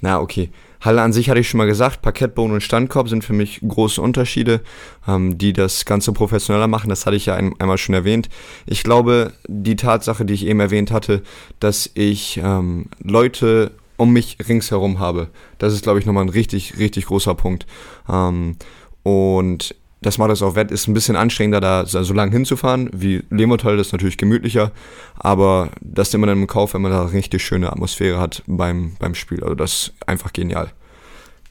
na 0.00 0.20
okay, 0.20 0.50
Halle 0.80 1.02
an 1.02 1.12
sich 1.12 1.28
hatte 1.28 1.40
ich 1.40 1.48
schon 1.48 1.58
mal 1.58 1.66
gesagt, 1.66 2.02
Parkettboden 2.02 2.54
und 2.54 2.60
Standkorb 2.62 3.08
sind 3.08 3.24
für 3.24 3.32
mich 3.32 3.60
große 3.66 4.00
Unterschiede, 4.00 4.60
ähm, 5.06 5.38
die 5.38 5.52
das 5.52 5.84
Ganze 5.84 6.12
professioneller 6.12 6.68
machen. 6.68 6.88
Das 6.88 7.06
hatte 7.06 7.16
ich 7.16 7.26
ja 7.26 7.34
ein, 7.34 7.54
einmal 7.58 7.78
schon 7.78 7.94
erwähnt. 7.94 8.28
Ich 8.66 8.84
glaube, 8.84 9.32
die 9.46 9.76
Tatsache, 9.76 10.24
die 10.24 10.34
ich 10.34 10.46
eben 10.46 10.60
erwähnt 10.60 10.90
hatte, 10.90 11.22
dass 11.60 11.90
ich 11.94 12.40
ähm, 12.42 12.86
Leute 13.02 13.72
um 13.96 14.12
mich 14.12 14.38
ringsherum 14.48 15.00
habe, 15.00 15.28
das 15.58 15.72
ist, 15.72 15.82
glaube 15.82 15.98
ich, 15.98 16.06
nochmal 16.06 16.24
ein 16.24 16.30
richtig, 16.30 16.78
richtig 16.78 17.06
großer 17.06 17.34
Punkt. 17.34 17.66
Ähm, 18.08 18.56
und 19.02 19.74
das 20.00 20.18
macht 20.18 20.30
es 20.30 20.42
auch 20.42 20.54
wett, 20.54 20.70
ist 20.70 20.86
ein 20.86 20.94
bisschen 20.94 21.16
anstrengender, 21.16 21.60
da 21.60 21.86
so 21.86 22.14
lang 22.14 22.30
hinzufahren. 22.30 22.88
Wie 22.92 23.22
Lehmhotel, 23.30 23.76
das 23.76 23.88
ist 23.88 23.92
natürlich 23.92 24.16
gemütlicher, 24.16 24.70
aber 25.16 25.70
das 25.80 26.12
nimmt 26.12 26.20
man 26.22 26.28
dann 26.28 26.38
im 26.38 26.46
Kauf, 26.46 26.74
wenn 26.74 26.82
man 26.82 26.92
da 26.92 27.02
richtig 27.06 27.42
schöne 27.42 27.70
Atmosphäre 27.70 28.20
hat 28.20 28.42
beim, 28.46 28.92
beim 28.98 29.14
Spiel. 29.14 29.42
Also 29.42 29.54
das 29.54 29.72
ist 29.72 29.92
einfach 30.06 30.32
genial. 30.32 30.70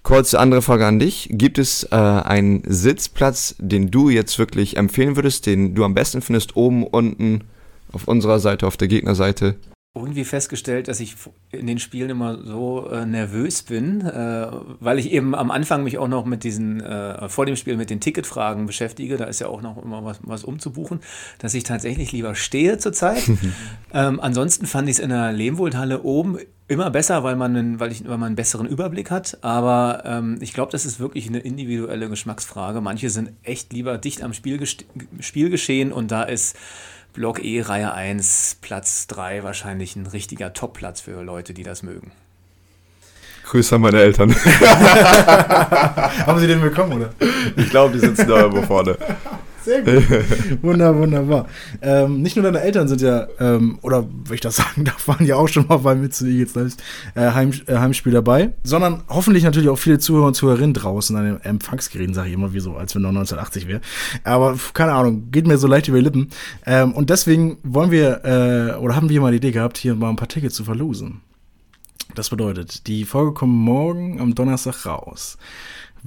Kurze 0.03 0.39
andere 0.39 0.62
Frage 0.62 0.86
an 0.86 0.99
dich. 0.99 1.27
Gibt 1.31 1.57
es 1.57 1.83
äh, 1.91 1.95
einen 1.95 2.63
Sitzplatz, 2.65 3.55
den 3.60 3.91
du 3.91 4.10
jetzt 4.10 4.39
wirklich 4.39 4.77
empfehlen 4.77 5.17
würdest, 5.17 5.45
den 5.45 5.75
du 5.75 5.83
am 5.83 5.93
besten 5.93 6.21
findest, 6.21 6.55
oben, 6.55 6.86
unten, 6.86 7.43
auf 7.91 8.07
unserer 8.07 8.39
Seite, 8.39 8.67
auf 8.67 8.77
der 8.77 8.88
Gegnerseite? 8.88 9.57
Irgendwie 9.99 10.25
festgestellt, 10.25 10.88
dass 10.88 10.99
ich 10.99 11.15
in 11.51 11.67
den 11.67 11.79
Spielen 11.79 12.10
immer 12.10 12.43
so 12.43 12.89
äh, 12.89 13.05
nervös 13.05 13.63
bin, 13.63 14.01
äh, 14.01 14.47
weil 14.79 14.99
ich 14.99 15.12
eben 15.12 15.36
am 15.36 15.51
Anfang 15.51 15.83
mich 15.83 15.97
auch 15.97 16.07
noch 16.07 16.25
mit 16.25 16.43
diesen, 16.43 16.81
äh, 16.81 17.29
vor 17.29 17.45
dem 17.45 17.55
Spiel 17.55 17.77
mit 17.77 17.89
den 17.89 17.99
Ticketfragen 17.99 18.65
beschäftige. 18.65 19.17
Da 19.17 19.25
ist 19.25 19.39
ja 19.39 19.47
auch 19.47 19.62
noch 19.62 19.81
immer 19.83 20.03
was, 20.03 20.19
was 20.23 20.43
umzubuchen, 20.43 20.99
dass 21.39 21.53
ich 21.53 21.63
tatsächlich 21.63 22.12
lieber 22.12 22.36
stehe 22.36 22.77
zurzeit. 22.77 23.23
ähm, 23.93 24.19
ansonsten 24.19 24.65
fand 24.65 24.89
ich 24.89 24.95
es 24.95 24.99
in 24.99 25.10
der 25.10 25.31
Lehmwohlhalle 25.31 26.03
oben 26.03 26.39
immer 26.67 26.89
besser, 26.91 27.23
weil 27.23 27.36
man 27.36 27.55
einen, 27.55 27.79
weil 27.79 27.91
ich, 27.91 28.03
weil 28.03 28.17
man 28.17 28.27
einen 28.27 28.36
besseren 28.36 28.67
Überblick 28.67 29.10
hat. 29.10 29.38
Aber 29.41 30.03
ähm, 30.05 30.38
ich 30.41 30.53
glaube, 30.53 30.71
das 30.71 30.86
ist 30.86 30.99
wirklich 30.99 31.27
eine 31.27 31.39
individuelle 31.39 32.10
Geschmacksfrage. 32.10 32.81
Manche 32.81 33.10
sind 33.10 33.31
echt 33.43 33.71
lieber 33.73 33.97
dicht 33.97 34.21
am 34.21 34.33
Spielgeschehen 34.33 35.91
und 35.91 36.12
da 36.12 36.23
ist 36.23 36.57
Block 37.17 37.43
E, 37.43 37.62
Reihe 37.62 37.91
1, 37.95 38.58
Platz 38.62 39.08
3 39.08 39.41
wahrscheinlich 39.41 39.95
ein 39.95 40.06
richtiger 40.06 40.53
Top-Platz 40.53 41.01
für 41.01 41.23
Leute, 41.23 41.56
die 41.56 41.63
das 41.63 41.82
mögen. 41.82 42.12
Grüße 43.43 43.73
an 43.73 43.82
meine 43.82 43.99
Eltern. 43.99 44.36
Haben 46.27 46.39
Sie 46.39 46.45
den 46.45 46.62
bekommen, 46.62 47.01
oder? 47.01 47.10
Ich 47.56 47.71
glaube, 47.71 47.93
die 47.93 47.99
sitzen 48.01 48.27
da 48.27 48.41
irgendwo 48.41 48.62
vorne. 48.62 48.99
Sehr 49.67 49.82
gut. 49.82 50.03
Wunderbar, 50.62 51.01
wunderbar. 51.01 51.47
Ähm, 51.82 52.21
nicht 52.21 52.38
nur 52.38 52.43
deine 52.43 52.62
Eltern 52.62 52.88
sind 52.88 53.01
ja, 53.01 53.27
ähm, 53.38 53.80
oder 53.82 54.08
wenn 54.25 54.36
ich 54.36 54.39
das 54.39 54.56
sagen 54.56 54.86
darf, 54.86 55.10
waren 55.10 55.25
ja 55.25 55.36
auch 55.36 55.49
schon 55.49 55.67
mal 55.67 55.75
bei 55.80 55.93
Mitsu 55.93 56.25
Eagles 56.25 56.56
Lives 56.56 56.77
äh, 57.15 57.32
Heim, 57.32 57.51
äh, 57.67 57.75
Heimspiel 57.75 58.13
dabei, 58.13 58.53
sondern 58.63 59.03
hoffentlich 59.10 59.43
natürlich 59.43 59.67
auch 59.67 59.75
viele 59.75 59.99
Zuhörer 59.99 60.27
und 60.27 60.36
Zuhörerinnen 60.36 60.73
draußen 60.73 61.13
an 61.17 61.25
den 61.25 61.41
Empfangsgeräten, 61.41 62.13
sage 62.13 62.30
ich 62.30 62.36
immer, 62.36 62.53
wie 62.53 62.62
so, 62.62 62.75
als 62.77 62.95
wenn 62.95 63.01
noch 63.01 63.10
1980 63.10 63.67
wäre. 63.67 63.82
Aber 64.23 64.58
keine 64.73 64.93
Ahnung, 64.93 65.32
geht 65.32 65.47
mir 65.47 65.58
so 65.58 65.67
leicht 65.67 65.89
über 65.89 65.97
die 65.97 66.06
Lippen. 66.06 66.30
Ähm, 66.65 66.93
und 66.93 67.10
deswegen 67.10 67.58
wollen 67.63 67.91
wir, 67.91 68.23
äh, 68.23 68.75
oder 68.77 68.95
haben 68.95 69.10
wir 69.10 69.19
mal 69.19 69.32
die 69.32 69.38
Idee 69.38 69.51
gehabt, 69.51 69.77
hier 69.77 69.95
mal 69.95 70.10
ein 70.10 70.15
paar 70.15 70.30
Tickets 70.30 70.56
zu 70.56 70.63
verlosen. 70.63 71.19
Das 72.15 72.30
bedeutet, 72.30 72.88
die 72.88 73.03
Folge 73.03 73.34
kommt 73.34 73.53
morgen 73.53 74.21
am 74.21 74.34
Donnerstag 74.34 74.86
raus. 74.86 75.38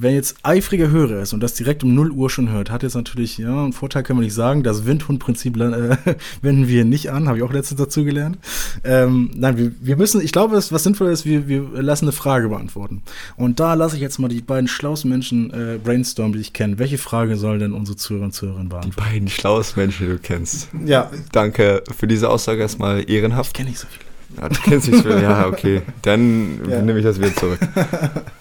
Wer 0.02 0.12
jetzt 0.12 0.36
eifriger 0.44 0.88
Hörer 0.88 1.20
ist 1.20 1.34
und 1.34 1.40
das 1.40 1.52
direkt 1.52 1.84
um 1.84 1.94
0 1.94 2.10
Uhr 2.12 2.30
schon 2.30 2.50
hört, 2.50 2.70
hat 2.70 2.82
jetzt 2.82 2.94
natürlich, 2.94 3.36
ja, 3.36 3.64
einen 3.64 3.74
Vorteil 3.74 4.02
kann 4.02 4.16
man 4.16 4.24
nicht 4.24 4.32
sagen. 4.32 4.62
Das 4.62 4.86
Windhund-Prinzip 4.86 5.58
äh, 5.58 5.96
wenden 6.40 6.68
wir 6.68 6.86
nicht 6.86 7.10
an, 7.10 7.28
habe 7.28 7.36
ich 7.36 7.44
auch 7.44 7.52
letztens 7.52 7.82
dazu 7.82 8.02
gelernt. 8.02 8.38
Ähm, 8.82 9.30
nein, 9.34 9.58
wir, 9.58 9.72
wir 9.78 9.96
müssen, 9.98 10.22
ich 10.22 10.32
glaube, 10.32 10.56
was 10.56 10.82
sinnvoll 10.82 11.10
ist, 11.10 11.26
wir, 11.26 11.48
wir 11.48 11.82
lassen 11.82 12.06
eine 12.06 12.12
Frage 12.12 12.48
beantworten. 12.48 13.02
Und 13.36 13.60
da 13.60 13.74
lasse 13.74 13.96
ich 13.96 14.00
jetzt 14.00 14.18
mal 14.18 14.28
die 14.28 14.40
beiden 14.40 14.68
schlauesten 14.68 15.10
Menschen 15.10 15.50
äh, 15.50 15.76
brainstormen, 15.76 16.32
die 16.32 16.40
ich 16.40 16.54
kenne. 16.54 16.78
Welche 16.78 16.96
Frage 16.96 17.36
soll 17.36 17.58
denn 17.58 17.74
unsere 17.74 17.98
Zuhörer 17.98 18.24
und 18.24 18.32
Zuhörerinnen 18.32 18.70
beantworten? 18.70 18.96
Die 18.96 19.12
beiden 19.12 19.28
schlauesten 19.28 19.82
Menschen, 19.82 20.06
die 20.06 20.12
du 20.12 20.18
kennst. 20.18 20.70
Ja. 20.86 21.10
Danke 21.32 21.82
für 21.94 22.06
diese 22.06 22.30
Aussage 22.30 22.62
erstmal 22.62 23.04
ehrenhaft. 23.10 23.50
Ich 23.50 23.54
kenne 23.54 23.68
nicht 23.68 23.80
so 23.80 23.86
viele. 23.90 24.40
Ja, 24.40 24.48
du 24.48 24.60
kennst 24.62 24.88
nicht 24.88 25.02
so 25.02 25.10
viele, 25.10 25.22
ja, 25.22 25.46
okay. 25.46 25.82
Dann 26.00 26.58
ja. 26.70 26.80
nehme 26.80 27.00
ich 27.00 27.04
das 27.04 27.18
wieder 27.18 27.34
zurück. 27.34 27.58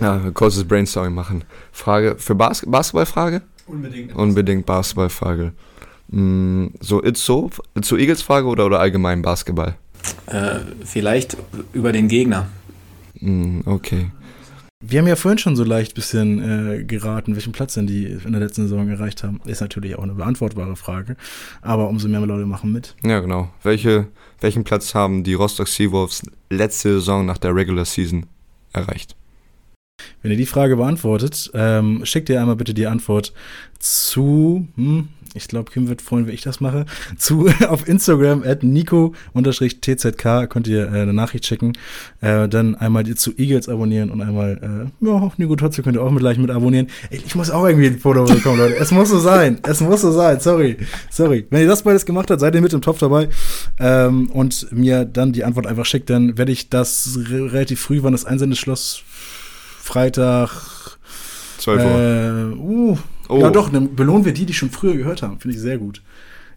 Ja, 0.00 0.30
kurzes 0.32 0.64
Brainstorming 0.64 1.14
machen. 1.14 1.44
Frage 1.72 2.16
für 2.18 2.34
Bas 2.34 2.62
Basketballfrage? 2.66 3.42
Unbedingt. 3.66 4.14
Unbedingt 4.14 4.66
Basketballfrage. 4.66 5.52
Mm, 6.08 6.66
so, 6.80 7.02
it's 7.02 7.24
so, 7.24 7.50
zu 7.82 7.96
Eagles 7.96 8.22
Frage 8.22 8.46
oder, 8.46 8.66
oder 8.66 8.80
allgemein 8.80 9.22
Basketball? 9.22 9.76
Äh, 10.26 10.60
vielleicht 10.84 11.36
über 11.72 11.92
den 11.92 12.08
Gegner. 12.08 12.48
Mm, 13.20 13.60
okay. 13.66 14.10
Wir 14.82 15.00
haben 15.00 15.06
ja 15.06 15.16
vorhin 15.16 15.38
schon 15.38 15.56
so 15.56 15.62
leicht 15.62 15.94
bisschen 15.94 16.42
äh, 16.42 16.84
geraten, 16.84 17.34
welchen 17.34 17.52
Platz 17.52 17.74
denn 17.74 17.86
die 17.86 18.06
in 18.06 18.32
der 18.32 18.40
letzten 18.40 18.62
Saison 18.62 18.88
erreicht 18.88 19.22
haben. 19.22 19.40
Ist 19.44 19.60
natürlich 19.60 19.94
auch 19.96 20.02
eine 20.02 20.14
beantwortbare 20.14 20.74
Frage, 20.74 21.16
aber 21.60 21.88
umso 21.88 22.08
mehr 22.08 22.20
Leute 22.20 22.46
machen 22.46 22.72
mit. 22.72 22.96
Ja, 23.04 23.20
genau. 23.20 23.50
Welche, 23.62 24.08
welchen 24.40 24.64
Platz 24.64 24.94
haben 24.94 25.22
die 25.22 25.34
Rostock 25.34 25.68
Seawolves 25.68 26.22
letzte 26.48 26.94
Saison 26.94 27.26
nach 27.26 27.36
der 27.36 27.54
Regular 27.54 27.84
Season 27.84 28.24
erreicht? 28.72 29.16
Wenn 30.22 30.30
ihr 30.30 30.36
die 30.36 30.46
Frage 30.46 30.76
beantwortet, 30.76 31.50
ähm, 31.54 32.02
schickt 32.04 32.28
ihr 32.28 32.40
einmal 32.40 32.56
bitte 32.56 32.74
die 32.74 32.86
Antwort 32.86 33.32
zu, 33.78 34.68
hm, 34.76 35.08
ich 35.34 35.48
glaube, 35.48 35.70
Kim 35.70 35.88
wird 35.88 36.02
freuen, 36.02 36.26
wenn 36.26 36.34
ich 36.34 36.42
das 36.42 36.60
mache, 36.60 36.86
zu 37.16 37.48
auf 37.68 37.88
Instagram 37.88 38.42
at 38.42 38.62
nico-tzk 38.62 40.48
könnt 40.48 40.66
ihr 40.66 40.86
äh, 40.86 41.02
eine 41.02 41.12
Nachricht 41.12 41.46
schicken. 41.46 41.72
Äh, 42.20 42.48
dann 42.48 42.74
einmal 42.74 43.04
die 43.04 43.14
zu 43.14 43.32
Eagles 43.36 43.68
abonnieren 43.68 44.10
und 44.10 44.20
einmal, 44.20 44.90
äh, 45.02 45.06
ja, 45.06 45.32
Nico 45.36 45.56
Totze 45.56 45.82
könnt 45.82 45.96
ihr 45.96 46.02
auch 46.02 46.10
mit 46.10 46.20
gleich 46.20 46.38
mit 46.38 46.50
abonnieren. 46.50 46.88
Ey, 47.10 47.22
ich 47.24 47.34
muss 47.34 47.50
auch 47.50 47.66
irgendwie 47.66 47.86
ein 47.86 47.98
Foto 47.98 48.24
bekommen, 48.24 48.58
Leute. 48.58 48.76
Es 48.76 48.90
muss 48.90 49.08
so 49.08 49.18
sein. 49.18 49.58
Es 49.62 49.80
muss 49.80 50.02
so 50.02 50.12
sein. 50.12 50.40
Sorry. 50.40 50.76
Sorry. 51.10 51.46
Wenn 51.50 51.62
ihr 51.62 51.68
das 51.68 51.82
beides 51.82 52.04
gemacht 52.04 52.30
habt, 52.30 52.40
seid 52.40 52.54
ihr 52.54 52.60
mit 52.60 52.72
im 52.72 52.82
Topf 52.82 52.98
dabei. 52.98 53.28
Ähm, 53.78 54.30
und 54.30 54.70
mir 54.72 55.04
dann 55.04 55.32
die 55.32 55.44
Antwort 55.44 55.66
einfach 55.66 55.86
schickt, 55.86 56.10
dann 56.10 56.36
werde 56.36 56.52
ich 56.52 56.68
das 56.68 57.18
relativ 57.30 57.80
früh, 57.80 58.02
wann 58.02 58.12
das 58.12 58.24
Einsendeschloss 58.24 59.02
Freitag. 59.90 60.50
12 61.58 61.84
Uhr. 61.84 61.90
Äh, 61.90 62.56
uh, 62.56 62.98
oh. 63.28 63.40
Ja, 63.40 63.50
doch, 63.50 63.70
dann 63.70 63.96
belohnen 63.96 64.24
wir 64.24 64.32
die, 64.32 64.46
die 64.46 64.54
schon 64.54 64.70
früher 64.70 64.94
gehört 64.94 65.22
haben. 65.22 65.40
Finde 65.40 65.56
ich 65.56 65.62
sehr 65.62 65.78
gut. 65.78 66.02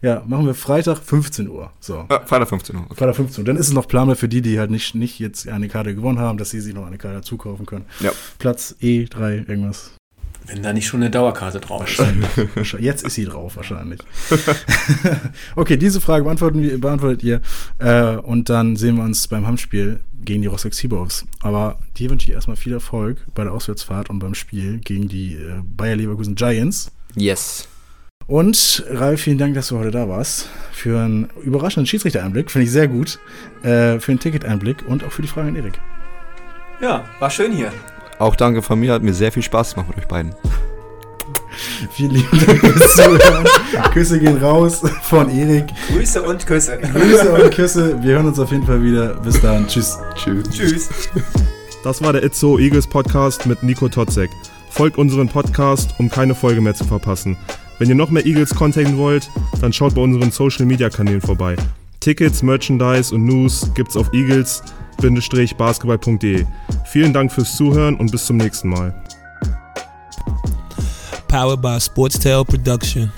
Ja, 0.04 0.22
machen 0.28 0.46
wir 0.46 0.54
Freitag 0.54 1.00
15 1.00 1.50
Uhr. 1.50 1.72
So. 1.80 2.06
Ja, 2.10 2.20
Freitag 2.26 2.50
15 2.50 2.76
Uhr. 2.76 2.84
Okay. 2.84 2.96
Freitag 2.96 3.16
15 3.16 3.42
Uhr. 3.42 3.46
Dann 3.46 3.58
ist 3.58 3.70
es 3.70 3.74
noch 3.74 3.88
planbar 3.88 4.16
für 4.16 4.28
die, 4.28 4.42
die 4.42 4.60
halt 4.60 4.70
nicht, 4.70 4.96
nicht 4.96 5.18
jetzt 5.20 5.48
eine 5.48 5.68
Karte 5.68 5.96
gewonnen 5.96 6.20
haben, 6.20 6.38
dass 6.38 6.52
sie 6.52 6.60
sich 6.60 6.74
noch 6.74 6.86
eine 6.86 6.98
Karte 6.98 7.18
dazu 7.18 7.38
kaufen 7.38 7.66
können. 7.66 7.86
Ja. 8.02 8.12
Platz 8.38 8.76
E3, 8.82 9.48
irgendwas. 9.48 9.94
Wenn 10.46 10.62
da 10.62 10.74
nicht 10.74 10.88
schon 10.88 11.02
eine 11.02 11.10
Dauerkarte 11.10 11.60
drauf 11.60 11.88
ist. 11.88 12.74
Jetzt 12.80 13.06
ist 13.06 13.14
sie 13.14 13.26
drauf, 13.26 13.56
wahrscheinlich. 13.56 14.02
okay, 15.56 15.78
diese 15.78 16.02
Frage 16.02 16.26
beantworten 16.26 16.62
wir, 16.62 16.80
beantwortet 16.80 17.24
ihr. 17.24 17.42
Äh, 17.80 18.18
und 18.18 18.50
dann 18.50 18.76
sehen 18.76 18.98
wir 18.98 19.04
uns 19.04 19.28
beim 19.28 19.48
Heimspiel 19.48 20.02
gegen 20.26 20.42
die 20.42 20.48
Rostock 20.48 20.74
Seabawks. 20.74 21.26
Aber 21.42 21.80
dir 21.98 22.10
wünsche 22.10 22.28
ich 22.28 22.34
erstmal 22.34 22.58
viel 22.58 22.74
Erfolg 22.74 23.18
bei 23.34 23.44
der 23.44 23.54
Auswärtsfahrt 23.54 24.10
und 24.10 24.20
beim 24.20 24.36
Spiel 24.36 24.80
gegen 24.80 25.08
die 25.08 25.36
äh, 25.36 25.62
Bayer 25.64 25.96
Leverkusen 25.96 26.36
Giants. 26.36 26.92
Yes. 27.16 27.68
Und 28.28 28.86
Ralf, 28.90 29.22
vielen 29.22 29.38
Dank, 29.38 29.54
dass 29.54 29.68
du 29.68 29.78
heute 29.78 29.92
da 29.92 30.08
warst. 30.08 30.48
Für 30.72 31.02
einen 31.02 31.30
überraschenden 31.44 31.88
Schiedsrichter-Einblick, 31.88 32.52
finde 32.52 32.66
ich 32.66 32.72
sehr 32.72 32.88
gut. 32.88 33.20
Äh, 33.64 34.00
für 34.00 34.12
einen 34.12 34.20
Ticket-Einblick 34.20 34.86
und 34.88 35.04
auch 35.04 35.12
für 35.12 35.22
die 35.22 35.28
Frage 35.28 35.50
an 35.50 35.56
Erik. 35.56 35.80
Ja, 36.82 37.06
war 37.20 37.30
schön 37.30 37.52
hier. 37.54 37.72
Auch 38.24 38.38
danke 38.38 38.62
von 38.62 38.80
mir, 38.80 38.94
hat 38.94 39.04
mir 39.04 39.14
sehr 39.14 39.34
viel 39.34 39.44
Spaß 39.44 39.76
gemacht 39.76 39.90
mit 39.90 39.98
euch 39.98 40.08
beiden. 40.08 40.34
Vielen 41.92 42.12
lieben 42.12 42.40
Dank 42.46 42.58
fürs 42.58 42.96
Zuhören. 42.96 43.46
Küsse 43.92 44.18
gehen 44.18 44.38
raus 44.38 44.82
von 45.02 45.30
Erik. 45.30 45.66
Grüße 45.90 46.24
und 46.24 46.48
Küsse. 46.48 46.78
Grüße 46.78 47.34
und 47.34 47.52
Küsse. 47.54 48.02
Wir 48.02 48.14
hören 48.16 48.28
uns 48.28 48.40
auf 48.40 48.50
jeden 48.52 48.66
Fall 48.66 48.82
wieder. 48.82 49.16
Bis 49.16 49.42
dann. 49.42 49.68
Tschüss. 49.68 49.98
Tschüss. 50.16 50.50
Tschüss. 50.50 50.90
Das 51.84 52.02
war 52.02 52.14
der 52.14 52.24
Itzo 52.24 52.58
Eagles 52.58 52.88
Podcast 52.88 53.46
mit 53.46 53.62
Nico 53.62 53.90
Totzek. 53.90 54.30
Folgt 54.70 54.98
unseren 54.98 55.28
Podcast, 55.28 55.94
um 55.98 56.10
keine 56.10 56.34
Folge 56.34 56.62
mehr 56.62 56.76
zu 56.76 56.86
verpassen. 56.86 57.36
Wenn 57.78 57.90
ihr 57.90 57.96
noch 57.96 58.10
mehr 58.10 58.26
Eagles 58.26 58.56
Content 58.56 58.96
wollt, 58.96 59.30
dann 59.60 59.74
schaut 59.74 59.96
bei 59.96 60.02
unseren 60.02 60.32
Social 60.32 60.66
Media 60.66 60.90
Kanälen 60.90 61.20
vorbei. 61.20 61.58
Tickets, 62.00 62.42
Merchandise 62.42 63.14
und 63.14 63.26
News 63.26 63.70
gibt's 63.76 63.98
auf 63.98 64.14
eagles-basketball.de. 65.02 66.46
Vielen 66.86 67.14
Dank 67.14 67.32
fürs 67.32 67.56
Zuhören 67.56 67.96
und 67.96 68.12
bis 68.12 68.26
zum 68.26 68.38
nächsten 68.38 68.70
Mal. 68.70 68.94
Powered 71.28 71.62
by 71.62 71.80
Sports 71.80 72.20
Tale 72.20 72.46
Production. 72.46 73.12